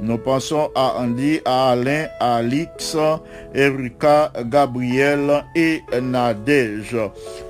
[0.00, 2.96] Nous pensons à Andy, à Alain, à Alix,
[3.54, 6.96] Erika, Gabriel et Nadège.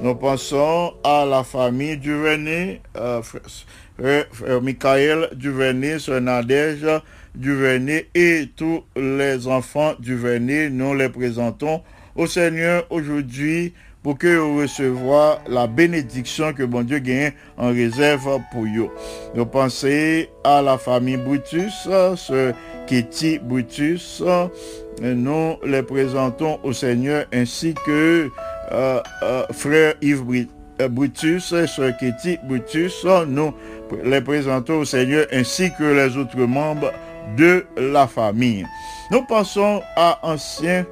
[0.01, 6.87] Nous pensons à la famille Duvernay, euh, frère, frère- Michael Duvernay, Nadège
[7.35, 10.71] Duvernay et tous les enfants Duvernay.
[10.71, 11.83] Nous les présentons
[12.15, 13.75] au Seigneur aujourd'hui
[14.07, 18.89] pour que vous recevoir la bénédiction que bon Dieu gagne en réserve pour vous.
[19.35, 22.53] Nous pensons à la famille Brutus, ce
[22.87, 24.23] Kitty Brutus.
[25.03, 28.31] Nous les présentons au Seigneur ainsi que
[28.71, 30.47] euh, euh, frère Yves
[30.81, 33.05] euh, Brutus et sœur Kitty Brutus.
[33.27, 33.53] Nous
[34.05, 36.93] les présentons au Seigneur ainsi que les autres membres
[37.37, 38.65] de la famille.
[39.11, 40.87] Nous passons à ancien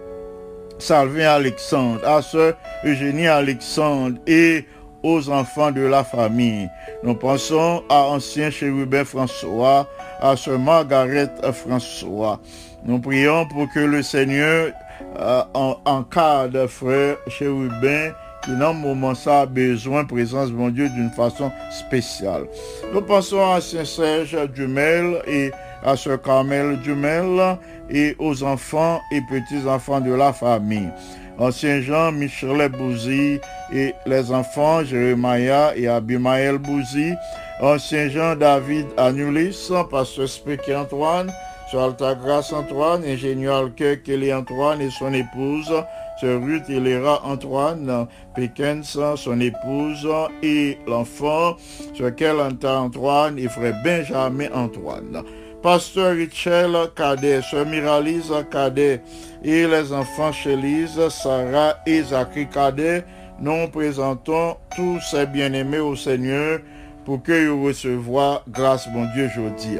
[0.78, 2.54] Salvin Alexandre, à sœur
[2.84, 4.66] Eugénie Alexandre et
[5.02, 6.68] aux enfants de la famille.
[7.02, 9.86] Nous pensons à ancien chérubin François,
[10.20, 12.40] à sœur Margaret François.
[12.84, 14.72] Nous prions pour que le Seigneur
[15.18, 18.10] euh, en- encadre frère chérubin
[18.44, 22.44] qui dans moment ça a besoin présence mon Dieu d'une façon spéciale.
[22.92, 25.50] Nous pensons à Saint Serge Dumel et
[25.82, 27.56] à Sœur Carmel Dumel
[27.90, 30.90] et aux enfants et petits-enfants de la famille.
[31.38, 33.40] Ancien Jean, Michelet Bouzy
[33.72, 37.14] et les enfants Jérémia et Abimaël Bouzy.
[37.60, 41.32] Ancien Jean, David Anulis, Pasteur Spéky Antoine,
[41.70, 45.72] Sœur Altagrace Antoine, ingénieur Kelly Antoine et son épouse,
[46.20, 50.08] Sœur Ruth Hilera Antoine, Pickens, son épouse
[50.42, 51.56] et l'enfant,
[51.96, 55.24] Sœur Kelanta Antoine et frère Benjamin Antoine.
[55.64, 59.00] Pasteur Richel Cadet, Sœur Miralise Cadet
[59.42, 63.02] et les enfants Chélise, Sarah et Zachary Cadet,
[63.40, 66.60] nous présentons tous ces bien-aimés au Seigneur
[67.06, 69.78] pour que vous recevoir grâce, mon Dieu, aujourd'hui.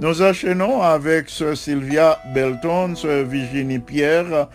[0.00, 4.48] Nous enchaînons avec Sœur Sylvia Belton, Sœur Virginie Pierre,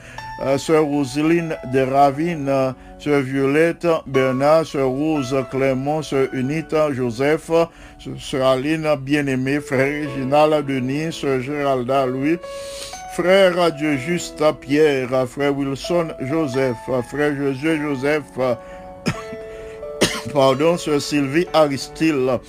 [0.44, 7.50] euh, Sœur Roseline de Ravine, Sœur Violette Bernard, Sœur Rose Clément, Sœur Unita Joseph,
[8.00, 12.38] Sœur Aline Bien-Aimée, Frère Réginal Denis, Sœur Géralda Louis,
[13.14, 16.78] Frère Dieu Juste Pierre, Frère Wilson Joseph,
[17.10, 18.24] Frère Josué Joseph,
[20.34, 22.40] pardon, Sœur Sylvie Aristide,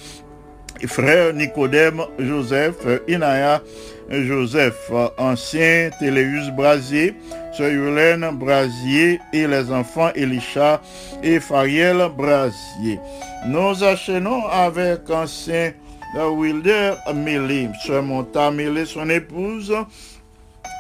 [0.87, 2.77] Frère Nicodème Joseph,
[3.09, 3.63] Inaya
[4.11, 7.15] Joseph, ancien Téléus Brasier,
[7.59, 10.81] Sœur Brasier et les enfants Elisha
[11.25, 13.01] et Fariel Brasier.
[13.49, 15.73] Nous enchaînons avec ancien
[16.15, 18.53] Wilder Mélé, Sœur Monta
[18.87, 19.75] son épouse,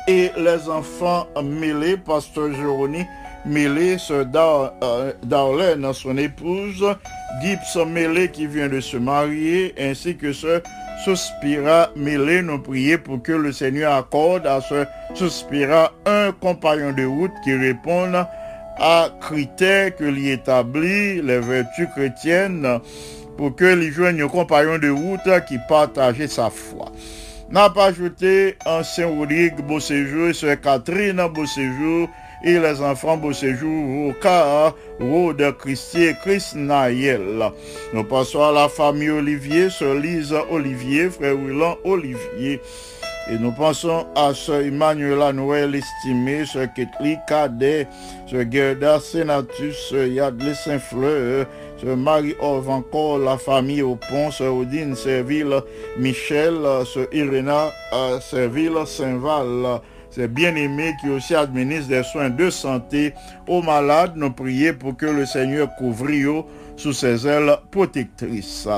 [0.06, 3.04] et les enfants Mélé, Pasteur Jérôme
[3.44, 4.26] Mélé, Sœur
[4.80, 6.84] euh, Darlene, son épouse,
[7.42, 10.60] Gibbs Mélé qui vient de se marier, ainsi que Sœur
[11.05, 14.84] Suspira Mélé, nous prions pour que le Seigneur accorde à ce
[15.14, 18.26] Suspira un compagnon de route qui réponde
[18.78, 22.80] à critères que lui établit les vertus chrétiennes
[23.36, 26.90] pour que lui joigne un compagnon de route qui partage sa foi.
[27.51, 32.09] N'a pas ajouté ancien Rodrigue Beauséjour, Sœur Catherine Beauséjour
[32.43, 37.51] et les enfants Beauséjour, Roca, Rode, Christier, Chris Naël.
[37.93, 42.61] Nous passons à la famille Olivier, Sœur Lise Olivier, Frère Willan Olivier.
[43.30, 47.86] Et nous pensons à Sœur Emmanuela Noël estimée, Sœur Ketli Cadet,
[48.26, 51.47] Sœur Gerda Senatus, Sœur Yadley Saint-Fleur,
[51.78, 55.61] Sœur Marie-Ove encore, la famille au pont, Sœur Odine Serville,
[55.99, 59.82] Michel, Sœur Irena euh, Serville Saint-Val.
[60.11, 63.14] Ces bien-aimés qui aussi administrent des soins de santé
[63.46, 66.46] aux malades, nous prions pour que le Seigneur couvre
[66.76, 68.68] sous ses ailes protectrices.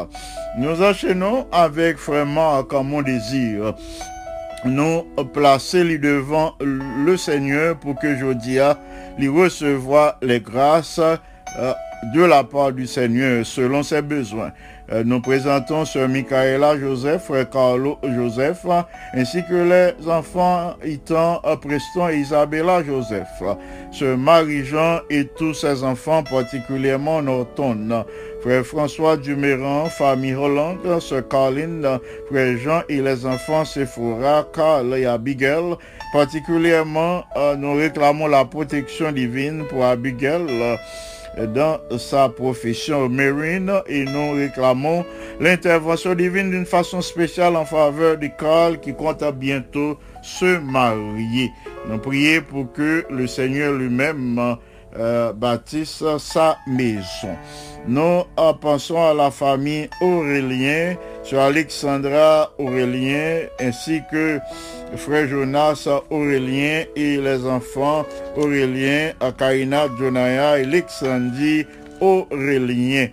[0.58, 3.74] Nous enchaînons avec vraiment comme mon désir
[4.64, 5.02] nous
[5.32, 8.78] placer lui devant le Seigneur pour que Jodia
[9.18, 11.72] lui recevoir les grâces euh,
[12.14, 14.52] de la part du Seigneur selon ses besoins.
[14.92, 18.66] Euh, nous présentons Sœur Michaela Joseph, Frère Carlo Joseph,
[19.14, 23.28] ainsi que les enfants Itan, Preston et Isabella Joseph,
[23.92, 28.04] Sœur Marie-Jean et tous ses enfants, particulièrement Norton,
[28.42, 31.86] Frère François Duméran, famille Hollande, Sœur Caroline,
[32.28, 35.76] Frère Jean et les enfants Sephora, Carl et Abigail.
[36.12, 40.46] Particulièrement, euh, nous réclamons la protection divine pour Abigail.
[40.48, 40.76] euh,
[41.46, 45.04] dans sa profession marine et nous réclamons
[45.40, 51.50] l'intervention divine d'une façon spéciale en faveur de Carl qui compte à bientôt se marier.
[51.88, 54.56] Nous prions pour que le Seigneur lui-même
[54.98, 57.36] euh, bâtisse sa maison.
[57.86, 64.38] Nous euh, pensons à la famille Aurélien, sur Alexandra Aurélien, ainsi que
[64.96, 68.04] frère Jonas Aurélien et les enfants
[68.36, 71.66] Aurélien, Akaina Jonaya et Alexandrie
[72.00, 73.08] Aurélien.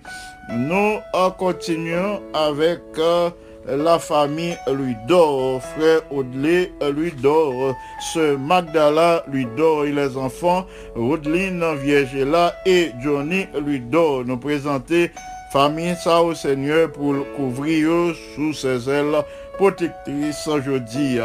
[0.50, 3.30] Nous euh, continuons avec euh,
[3.68, 10.66] la famille Luidor, frère Audley Luidor, sœur Magdala Luidor et les enfants
[10.96, 14.24] Rodeline Viergela et Johnny Luidor.
[14.26, 15.12] Nous présenter
[15.52, 19.24] famille ça au Seigneur pour couvrir sous ses ailes
[19.58, 21.20] protectrices aujourd'hui.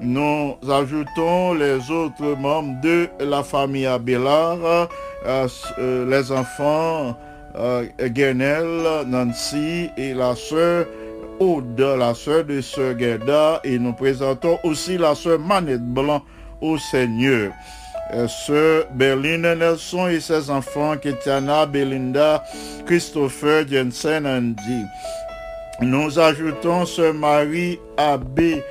[0.00, 4.88] Nous ajoutons les autres membres de la famille Abélard,
[5.26, 7.16] euh, euh, les enfants
[7.54, 10.86] euh, Guernel, Nancy et la sœur
[11.38, 16.22] Aude, la sœur de sœur Gerda, et nous présentons aussi la sœur Manette Blanc
[16.60, 17.52] au Seigneur.
[18.14, 22.44] Euh, Sœur Berline Nelson et ses enfants, Ketiana, Belinda,
[22.84, 24.84] Christopher, Jensen, Andy.
[25.80, 28.62] Nous ajoutons Sœur Marie, Abbé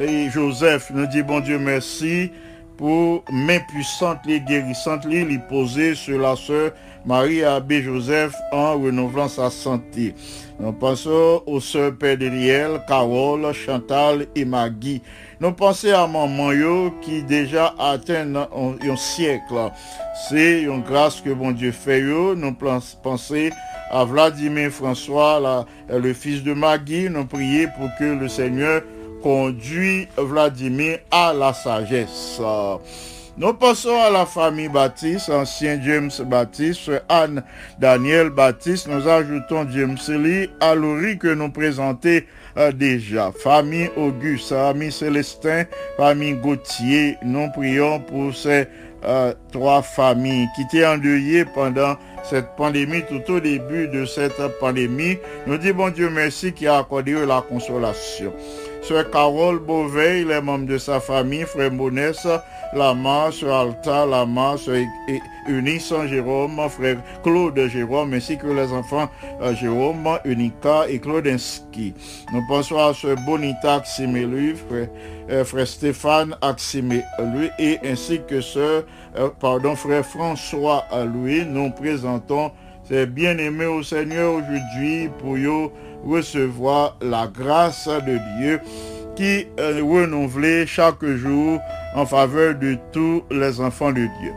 [0.00, 0.90] et Joseph.
[0.92, 2.32] Nous dit bon Dieu merci
[2.78, 6.70] pour main puissante et guérissante les poser sur la sœur
[7.04, 10.14] Marie Abbé Joseph en renouvelant sa santé.
[10.60, 15.02] Nous pensons aux sœurs Pédriel, Carole, Chantal et Maggie.
[15.40, 19.72] Nous pensons à maman yo qui déjà atteint un, siècle.
[20.28, 22.34] C'est une grâce que bon Dieu fait yo.
[22.34, 23.50] Nous pensons
[23.90, 27.08] à Vladimir François, le fils de Maggie.
[27.10, 28.82] Nous prions pour que le Seigneur
[29.22, 32.40] conduit Vladimir à la sagesse.
[33.40, 37.44] Nous passons à la famille Baptiste, ancien James Baptiste, Anne
[37.78, 38.88] Daniel Baptiste.
[38.88, 42.18] Nous ajoutons James Lee à Laurie que nous présentons
[42.56, 43.30] euh, déjà.
[43.30, 45.66] Famille Auguste, famille Célestin,
[45.96, 47.16] famille Gauthier.
[47.22, 48.66] Nous prions pour ces
[49.04, 51.94] euh, trois familles qui étaient endeuillées pendant
[52.24, 55.16] cette pandémie, tout au début de cette pandémie.
[55.46, 58.32] Nous disons bon Dieu merci qui a accordé la consolation.
[58.88, 62.26] Sœur Carole Beauvais, les membres de sa famille, frère Monès,
[62.72, 64.82] Lama, Sœur Alta, Lama, Sœur
[65.46, 69.10] Eunice Saint-Jérôme, frère Claude Jérôme, ainsi que les enfants
[69.42, 71.92] euh, Jérôme, Unica et Claudinski.
[72.32, 74.88] Nous pensons à Sœur Bonita Aximelu, frère,
[75.28, 77.02] euh, frère Stéphane Aximelu,
[77.58, 78.84] et ainsi que Sœur,
[79.18, 81.44] euh, pardon, frère François lui.
[81.44, 82.52] Nous présentons
[82.88, 85.70] ces bien-aimés au Seigneur aujourd'hui pour eux
[86.08, 88.60] recevoir la grâce de Dieu
[89.16, 89.24] qui
[89.56, 91.60] est renouvelée chaque jour
[91.94, 94.32] en faveur de tous les enfants de Dieu.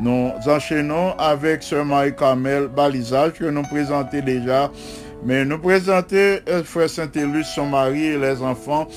[0.00, 4.70] Nous enchaînons avec ce Marie-Carmel Balisage que nous présentons déjà,
[5.24, 8.88] mais nous présentons Frère Saint-Élus, son mari et les enfants,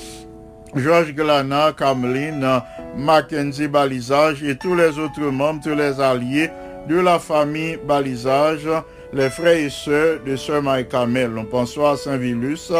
[0.74, 2.60] Georges Glana, Cameline,
[2.96, 6.50] Mackenzie Balisage et tous les autres membres, tous les alliés
[6.88, 8.68] de la famille Balisage,
[9.12, 11.30] les frères et sœurs de Sœur Marie-Carmel.
[11.30, 12.72] Nous pensons à Saint-Vilus,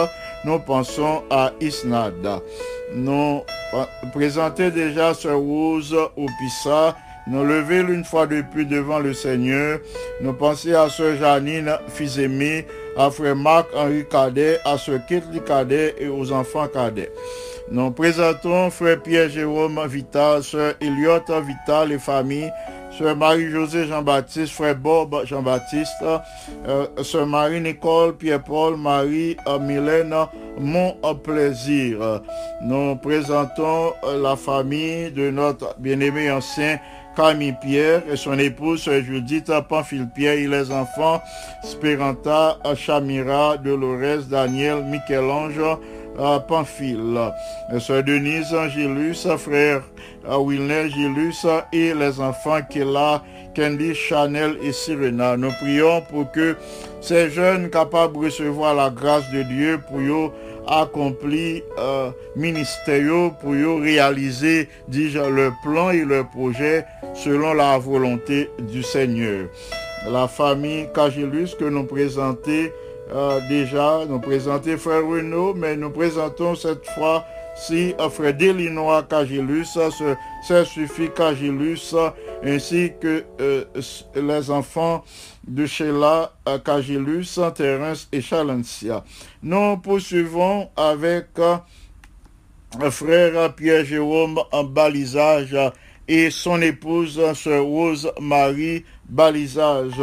[0.45, 2.41] nous pensons à Isnada.
[2.95, 3.43] Nous
[4.13, 6.27] présentons déjà Sœur Rose au
[7.31, 9.81] nous lever une fois de plus devant le Seigneur.
[10.23, 11.71] Nous pensons à Sœur Janine,
[12.19, 12.67] aimé,
[12.97, 17.13] à Frère Marc-Henri Cadet, à Sœur Kitli Cadet et aux enfants Cadet.
[17.71, 22.51] Nous présentons Frère Pierre-Jérôme Vital, Sœur Eliott Vital et famille,
[22.99, 26.03] Sœur Marie-José Jean-Baptiste, Frère Bob Jean-Baptiste,
[26.67, 30.13] euh, Sœur Marie-Nicole, Pierre-Paul, Marie, euh, Mylène,
[30.59, 32.23] mon plaisir.
[32.61, 36.81] Nous présentons euh, la famille de notre bien-aimé ancien
[37.19, 41.21] Camille Pierre et son épouse Judith Pamphile Pierre et les enfants
[41.65, 45.75] Spéranta, Chamira, Dolores, Daniel, Michel-Ange, euh,
[46.49, 47.33] Pamphile,
[47.79, 49.83] Sœur Denise Angélus, frère
[50.29, 53.23] Wilner Gilus et les enfants Kela,
[53.55, 55.37] Candy, Chanel et Sirena.
[55.37, 56.57] Nous prions pour que
[57.01, 60.31] ces jeunes capables de recevoir la grâce de Dieu pour eux
[60.67, 68.83] accomplir euh, ministère pour réaliser déjà leur plan et leur projet selon la volonté du
[68.83, 69.49] Seigneur.
[70.11, 72.69] La famille Cagilus que nous présentons
[73.11, 77.25] euh, déjà, nous présentons Frère Renaud, mais nous présentons cette fois
[77.57, 79.79] si frère Delinois Cagilus,
[80.47, 81.95] c'est suffit Cagilus,
[82.45, 83.65] ainsi que euh,
[84.15, 85.05] les enfants
[85.47, 86.33] de Sheila
[86.65, 89.03] Cagilus, Terence et Chalencia.
[89.43, 91.59] Nous poursuivons avec euh,
[92.91, 95.57] frère Pierre-Jérôme en balisage
[96.07, 100.01] et son épouse, sœur Rose Marie Balisage.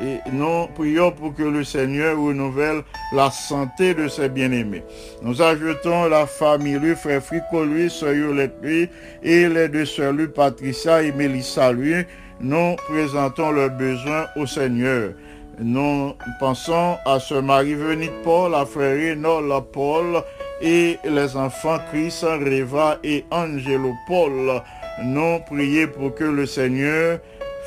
[0.00, 2.82] Et nous prions pour que le Seigneur renouvelle
[3.12, 4.84] la santé de ses bien-aimés.
[5.22, 8.88] Nous ajoutons la famille lui, frère Frico lui, sœur Yolette lui,
[9.22, 12.04] et les deux sœurs lui, Patricia et Mélissa lui.
[12.40, 15.10] Nous présentons leurs besoins au Seigneur.
[15.60, 20.22] Nous pensons à ce mari venu de Paul, à frère Nola Paul
[20.62, 24.62] et les enfants Chris, Reva et Angelo Paul.
[25.02, 27.18] Nous prions pour que le Seigneur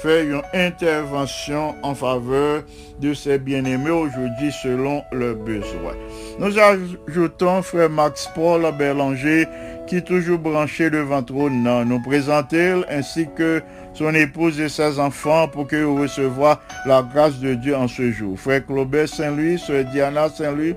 [0.02, 2.64] fait une intervention en faveur
[3.00, 5.96] de ses bien-aimés aujourd'hui selon leurs besoins.
[6.40, 9.48] Nous ajoutons frère Max Paul Berlanger
[9.88, 11.68] qui est toujours branché devant trône.
[11.86, 13.62] Nous présenter ainsi que
[13.94, 18.10] son épouse et ses enfants pour que vous recevoir la grâce de Dieu en ce
[18.12, 18.40] jour.
[18.40, 20.76] Frère Claubert Saint-Louis, Sœur Diana Saint-Louis,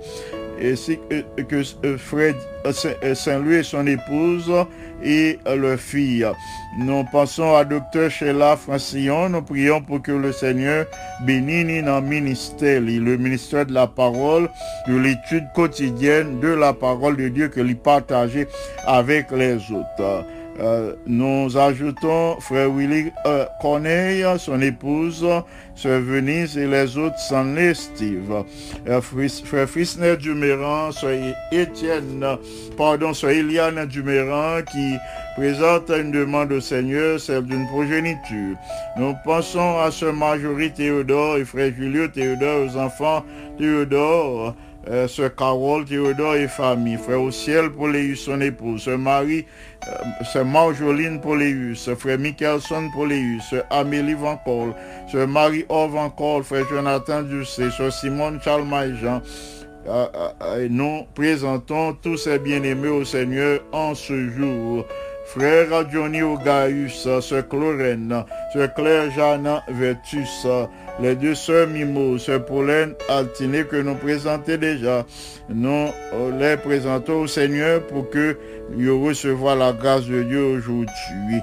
[0.63, 0.99] ainsi
[1.49, 2.35] que euh, Frère
[2.65, 4.53] euh, Saint-Louis et son épouse
[5.03, 6.27] et leur fille.
[6.79, 9.29] Nous pensons à Docteur Sheila Francillon.
[9.29, 10.87] Nous prions pour que le Seigneur
[11.25, 14.49] bénisse dans le ministère, le ministère de la parole,
[14.89, 17.77] de l'étude quotidienne de la parole de Dieu que lui
[18.87, 20.25] avec les autres.
[20.61, 25.27] Euh, nous ajoutons frère Willy euh, Corneille, son épouse,
[25.75, 27.45] sœur Venise et les autres s'en
[27.75, 28.45] Steve.
[28.87, 31.11] Euh, frère Frisner Duméran, sœur
[31.51, 32.25] Étienne,
[32.77, 34.95] pardon, sœur Eliane Duméran qui
[35.35, 38.57] présente une demande au Seigneur, celle d'une progéniture.
[38.97, 43.25] Nous pensons à ce Marjorie Théodore et frère Julio Théodore, aux enfants
[43.59, 44.55] Théodore,
[44.89, 49.47] euh, Sœur Carole, Théodore et famille, frère au ciel les son épouse, Sœur Marie,
[49.89, 54.75] euh, Sœur Marjoline pour les frère Michelson les Sœur Amélie Van Col,
[55.11, 58.67] Sœur Marie Or Van Col, frère Jonathan Ducé, Sœur Simone Charles
[59.01, 59.21] Jean,
[59.87, 60.07] euh,
[60.41, 64.87] euh, nous présentons tous ces bien-aimés au Seigneur en ce jour.
[65.27, 70.47] Frère Johnny Ogaïus, Sœur Clorène, Sœur Claire Jeanne Vertus,
[71.01, 75.05] les deux sœurs Mimo, Sœur Pauline Altiné que nous présentons déjà.
[75.49, 78.39] Nous euh, les présentons au Seigneur pour que
[78.79, 81.41] ils recevoir la grâce de Dieu aujourd'hui.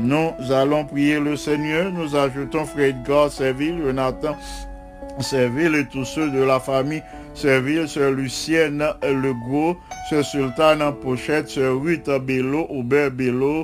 [0.00, 1.92] Nous allons prier le Seigneur.
[1.92, 4.36] Nous ajoutons Frère Edgar Serville, Jonathan
[5.20, 7.02] Serville et tous ceux de la famille
[7.34, 9.76] Serville, Sœur Lucienne Legault,
[10.10, 13.62] Sœur Sultane Pochette, Sœur Ruth Bello, Aubert Bello,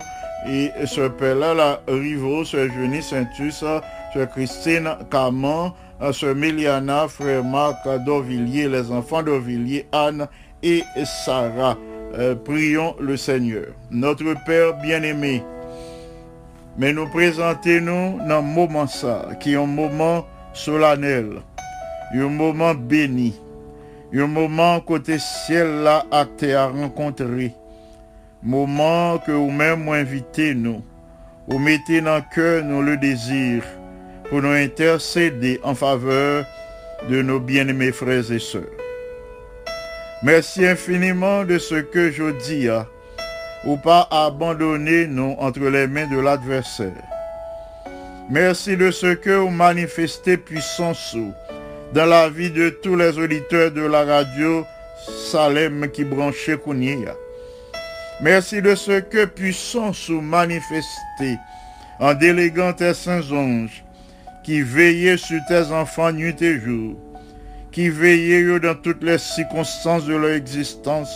[0.48, 3.82] et Sœur Pella Rivo, Sœur Jeunesse Saintus, Sœur
[4.30, 5.74] Christine Caman,
[6.12, 10.28] Sœur Méliana, Frère Marc d'Orvilliers, les enfants d'Orvilliers, Anne
[10.62, 11.76] et Sarah.
[12.44, 13.66] Prions le Seigneur.
[13.90, 15.42] Notre Père bien-aimé,
[16.78, 21.42] mais nous présentons-nous dans un moment ça, qui est un moment solennel,
[22.14, 23.34] un moment béni,
[24.22, 27.52] un moment côté ciel là acté à rencontrer,
[28.42, 30.82] moment que vous-même invitez nous,
[31.48, 33.64] vous mettez dans le cœur nous le désir
[34.30, 36.46] pour nous intercéder en faveur
[37.08, 38.62] de nos bien-aimés frères et sœurs.
[40.22, 42.86] Merci infiniment de ce que je dis, hein,
[43.66, 46.92] ou pas abandonner nous entre les mains de l'adversaire.
[48.30, 51.14] Merci de ce que vous manifestez puissance
[51.94, 54.66] dans la vie de tous les auditeurs de la radio
[55.30, 57.14] Salem qui branchait Kounia.
[58.20, 61.38] Merci de ce que puissance vous manifestez
[62.00, 63.84] en déléguant tes saints anges
[64.42, 66.96] qui veillaient sur tes enfants nuit et jour,
[67.70, 71.14] qui veillaient dans toutes les circonstances de leur existence.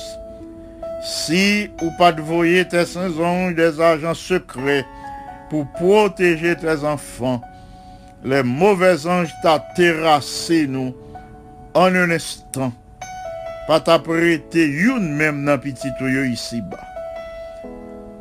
[1.05, 4.87] Si ou pas de voyer tes saints anges des agents secrets
[5.51, 7.43] pour protéger tes enfants,
[8.25, 10.95] les mauvais anges t'a terrassé nous
[11.75, 12.73] en un instant.
[13.67, 16.81] Pas t'a prêté une même dans petit ici-bas.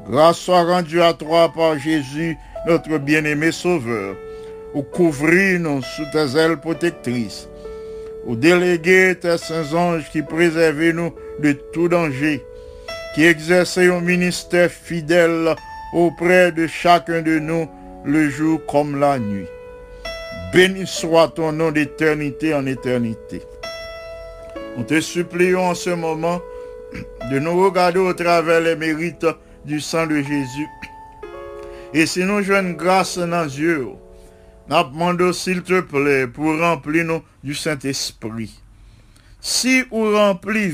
[0.09, 4.15] Grâce soit rendue à toi par Jésus, notre bien-aimé Sauveur,
[4.73, 7.49] ou couvrir nous sous tes ailes protectrices,
[8.25, 12.43] ou déléguer tes saints anges qui préservent nous de tout danger,
[13.15, 15.55] qui exerçaient un ministère fidèle
[15.93, 17.67] auprès de chacun de nous
[18.05, 19.47] le jour comme la nuit.
[20.53, 23.41] Béni soit ton nom d'éternité en éternité.
[24.77, 26.41] Nous te supplions en ce moment
[27.29, 29.27] de nous regarder au travers les mérites
[29.65, 30.67] du sang de Jésus.
[31.93, 33.89] Et si nous jouons grâce dans Dieu,
[34.69, 38.57] nous demandons s'il te plaît pour remplir nous du Saint-Esprit.
[39.41, 40.71] Si vous remplit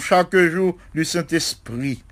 [0.00, 2.02] chaque jour du Saint-Esprit,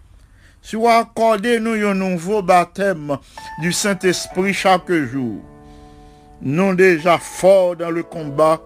[0.63, 3.19] si vous accordez nous un nouveau baptême
[3.61, 5.43] du Saint-Esprit chaque jour,
[6.43, 8.61] nous déjà forts dans le combat,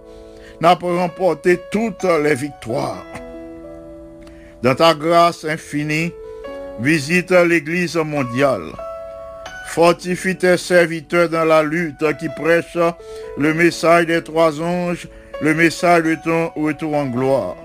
[0.60, 3.04] nous avons remporté toutes les victoires.
[4.62, 6.12] Dans ta grâce infinie,
[6.80, 8.72] visite l'Église mondiale.
[9.66, 12.78] Fortifie tes serviteurs dans la lutte qui prêche
[13.36, 15.08] le message des trois anges,
[15.42, 17.56] le message de ton retour en gloire.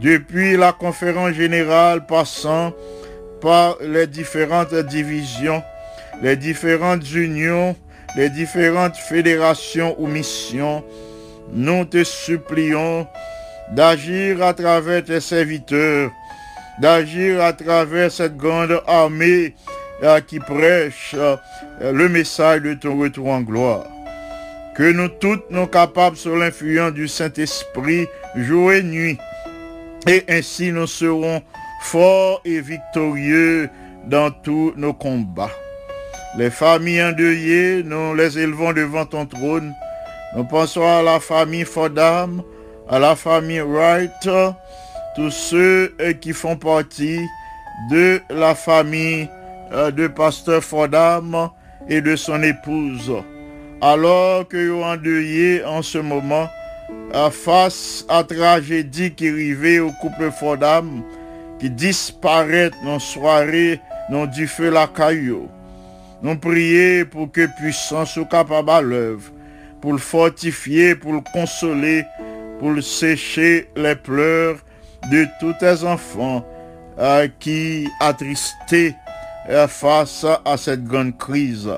[0.00, 2.72] Depuis la conférence générale passant
[3.40, 5.62] par les différentes divisions,
[6.22, 7.76] les différentes unions,
[8.16, 10.84] les différentes fédérations ou missions,
[11.52, 13.06] nous te supplions
[13.72, 16.10] d'agir à travers tes serviteurs,
[16.80, 19.54] d'agir à travers cette grande armée
[20.02, 21.36] euh, qui prêche euh,
[21.80, 23.86] le message de ton retour en gloire.
[24.74, 28.06] Que nous toutes nous capables sous l'influence du Saint-Esprit
[28.36, 29.18] jour et nuit.
[30.08, 31.42] Et ainsi nous serons
[31.80, 33.70] forts et victorieux
[34.06, 35.50] dans tous nos combats.
[36.36, 39.72] Les familles endeuillées, nous les élevons devant ton trône.
[40.34, 42.42] Nous pensons à la famille Fordham,
[42.88, 44.28] à la famille Wright,
[45.14, 47.20] tous ceux euh, qui font partie
[47.88, 49.28] de la famille
[49.72, 51.50] euh, de pasteur Fordham
[51.88, 53.12] et de son épouse.
[53.80, 56.48] Alors que vous endeuillez en ce moment,
[57.14, 61.04] euh, face à la tragédie qui arrivait au couple Fordham,
[61.60, 63.78] qui disparaît dans soirée,
[64.10, 65.48] dans du feu la caillou.
[66.24, 69.30] Nous prions pour que puissance soit capable à l'œuvre,
[69.82, 72.06] pour le fortifier, pour le consoler,
[72.58, 74.56] pour le sécher les pleurs
[75.10, 76.42] de tous tes enfants
[76.98, 78.94] euh, qui attristés
[79.50, 81.68] euh, face à cette grande crise.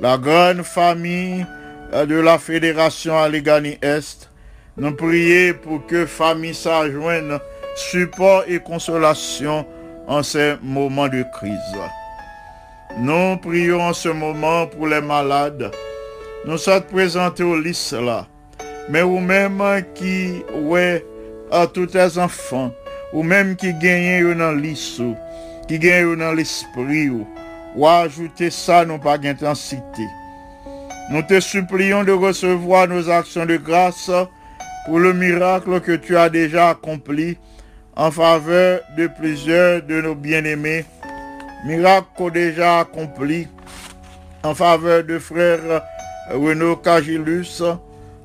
[0.00, 1.44] La grande famille
[1.92, 4.30] euh, de la Fédération Allegheny Est,
[4.78, 7.38] nous prions pour que famille s'ajoigne
[7.74, 9.66] support et consolation
[10.08, 11.76] en ces moments de crise.
[12.98, 15.70] Nous prions en ce moment pour les malades.
[16.46, 18.26] Nous sommes présentés au lys là.
[18.88, 19.62] Mais vous-même
[19.94, 21.04] qui ouais
[21.50, 22.72] à tous tes enfants,
[23.12, 25.14] ou même qui gagnent dans l'issue,
[25.68, 27.26] qui gagnent dans l'esprit, ou,
[27.76, 30.06] ou ajouter ça, non pas d'intensité.
[31.10, 34.10] Nous te supplions de recevoir nos actions de grâce
[34.86, 37.38] pour le miracle que tu as déjà accompli
[37.96, 40.84] en faveur de plusieurs de nos bien-aimés,
[41.66, 43.48] miracle déjà accompli
[44.44, 45.82] en faveur de frère
[46.30, 47.62] Renaud Cagilus,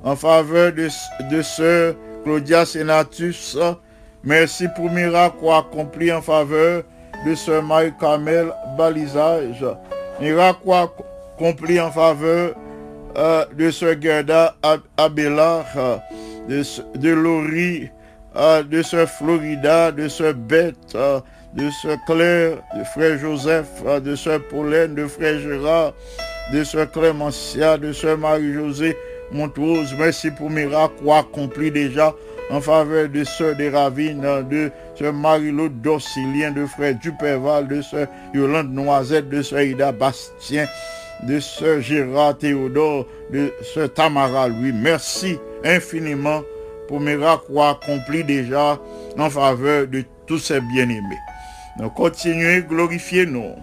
[0.03, 0.87] en faveur de,
[1.29, 3.57] de sœur Claudia Senatus.
[4.23, 6.83] Merci pour miracle accompli en faveur
[7.25, 9.65] de sœur Marie-Carmel Balisage.
[10.19, 12.53] Miracle accompli en faveur
[13.17, 14.55] euh, de sœur Gerda
[16.47, 17.89] de, de Laurie,
[18.35, 21.19] euh, de sœur Florida, de sœur Bette, euh,
[21.53, 25.93] de sœur Claire, de frère Joseph, euh, de sœur Pauline, de frère Gérard,
[26.53, 28.95] de sœur Clémentia, de sœur Marie-Josée
[29.31, 29.93] Montrose.
[29.97, 32.13] Merci pour miracle accompli déjà
[32.49, 37.81] en faveur de sœur des Ravines, euh, de sœur Marie-Laude Dorsilien, de frère Duperval, de
[37.81, 40.67] sœur Yolande Noisette, de sœur Ida Bastien,
[41.23, 44.71] de sœur Gérard Théodore, de sœur Tamara Louis.
[44.71, 46.43] Merci infiniment
[46.87, 48.79] pour miracle accompli déjà
[49.17, 51.30] en faveur de tous ces bien-aimés.
[51.81, 53.55] Nous continuons glorifier nous.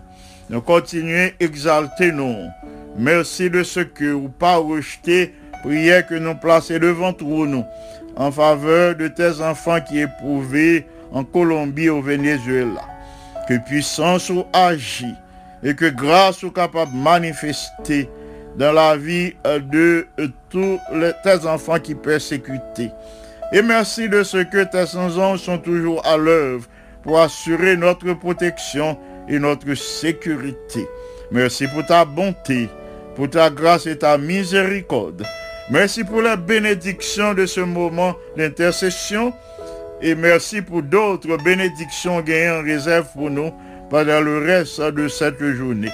[0.50, 2.48] Nous continuons exalter nous.
[2.96, 7.64] Merci de ce que vous pas rejeté prière que nous plaçons devant nous
[8.16, 12.82] en faveur de tes enfants qui éprouvés en Colombie au Venezuela.
[13.48, 15.14] Que puissance ou agit
[15.62, 18.10] et que grâce soit capable manifester
[18.56, 20.08] dans la vie de
[20.50, 20.80] tous
[21.22, 22.90] tes enfants qui persécutés.
[23.52, 26.66] Et merci de ce que tes anges sont toujours à l'œuvre
[27.02, 30.86] pour assurer notre protection et notre sécurité.
[31.30, 32.68] Merci pour ta bonté,
[33.14, 35.24] pour ta grâce et ta miséricorde.
[35.70, 39.34] Merci pour la bénédiction de ce moment d'intercession
[40.00, 43.52] et merci pour d'autres bénédictions gagnées en réserve pour nous
[43.90, 45.90] pendant le reste de cette journée.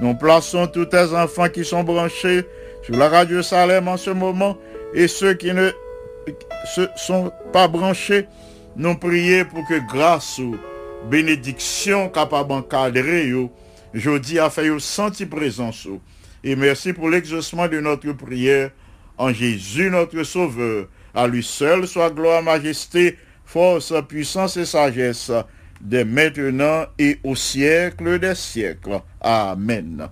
[0.00, 2.44] Nous plaçons tous tes enfants qui sont branchés
[2.82, 4.58] sur la radio Salem en ce moment
[4.94, 5.70] et ceux qui ne
[6.74, 8.26] se sont pas branchés,
[8.76, 10.56] nous prions pour que grâce aux
[11.08, 13.50] bénédictions capables d'encadrer, yo,
[13.94, 15.88] jeudi a fait yo senti présence.
[16.44, 18.70] Et merci pour l'exaucement de notre prière
[19.16, 20.88] en Jésus notre Sauveur.
[21.14, 23.16] À lui seul soit gloire, majesté,
[23.46, 25.32] force, puissance et sagesse,
[25.80, 29.00] dès maintenant et au siècle des siècles.
[29.20, 30.08] Amen.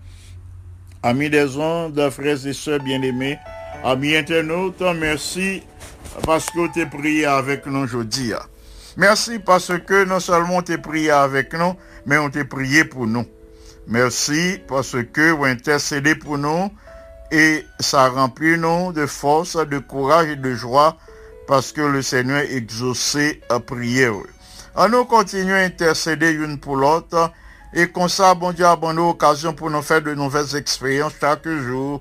[1.02, 3.36] Amis des ondes, frères et sœurs bien-aimés,
[3.84, 5.62] amis internautes, merci
[6.24, 8.32] parce que tu prié avec nous aujourd'hui.
[8.96, 11.74] Merci parce que non seulement tu prié avec nous,
[12.06, 13.26] mais on t'a prié pour nous.
[13.88, 16.70] Merci parce que vous intercédé pour nous
[17.32, 20.96] et ça remplit nous de force, de courage et de joie
[21.48, 24.14] parce que le Seigneur exaucé à prière.
[24.76, 27.32] En nous continuons à intercéder une pour l'autre
[27.74, 31.14] et comme ça, bon Dieu, a bon nous occasion pour nous faire de nouvelles expériences
[31.20, 32.00] chaque jour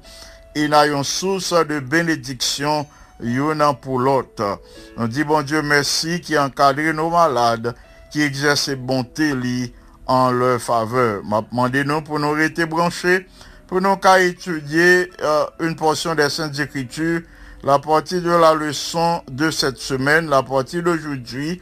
[0.54, 2.86] et nous avons source de bénédiction
[3.22, 4.60] une pour l'autre.
[4.98, 7.76] On dit bon Dieu merci qui encadre nos malades,
[8.12, 9.74] qui exerce bonté li
[10.06, 11.24] en leur faveur.
[11.24, 13.28] M'a demandé nous pour nous rester branchés,
[13.68, 17.22] pour nous qu'à étudier euh, une portion des Saintes Écritures,
[17.64, 21.62] la partie de la leçon de cette semaine, la partie d'aujourd'hui,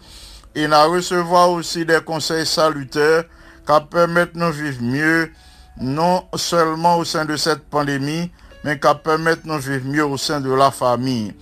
[0.56, 3.24] et nous recevoir aussi des conseils salutaires
[3.66, 5.32] qui permettent nous vivre mieux,
[5.80, 8.32] non seulement au sein de cette pandémie,
[8.64, 11.34] mais qui permettent nous vivre mieux au sein de la famille.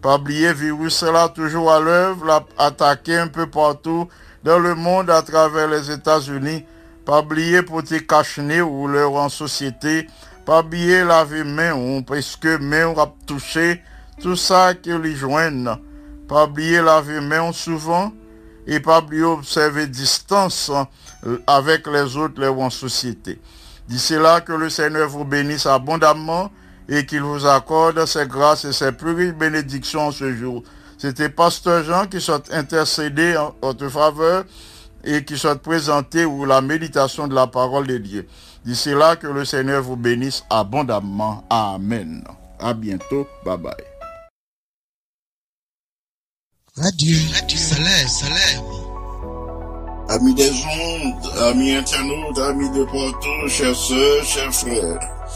[0.00, 4.08] Pas oublier, virus là toujours à l'œuvre, attaqué un peu partout
[4.42, 6.64] dans le monde à travers les États-Unis.
[7.04, 10.08] Pas oublier pour te cacher ou leur en société.
[10.44, 13.80] Pas oublier laver main ou parce que main a touché
[14.20, 15.76] tout ça qui les joignent.
[16.28, 18.12] Pas oublier laver main souvent
[18.66, 20.70] et pas oublier observer distance
[21.26, 23.40] euh, avec les autres les en société.
[23.88, 26.50] D'ici là que le Seigneur vous bénisse abondamment
[26.92, 30.62] et qu'il vous accorde ses grâces et ses plus riches bénédictions en ce jour.
[30.98, 34.44] C'était Pasteur Jean qui soit intercédé en votre faveur
[35.02, 38.28] et qui soit présenté ou la méditation de la parole de Dieu.
[38.66, 41.44] D'ici là que le Seigneur vous bénisse abondamment.
[41.48, 42.22] Amen.
[42.60, 43.26] À bientôt.
[43.44, 43.72] Bye bye.
[46.76, 48.62] Radio, Radio Salem, Salem.
[50.10, 55.21] Amis des ondes, amis internautes, amis de partout, chers sœurs, chers frères.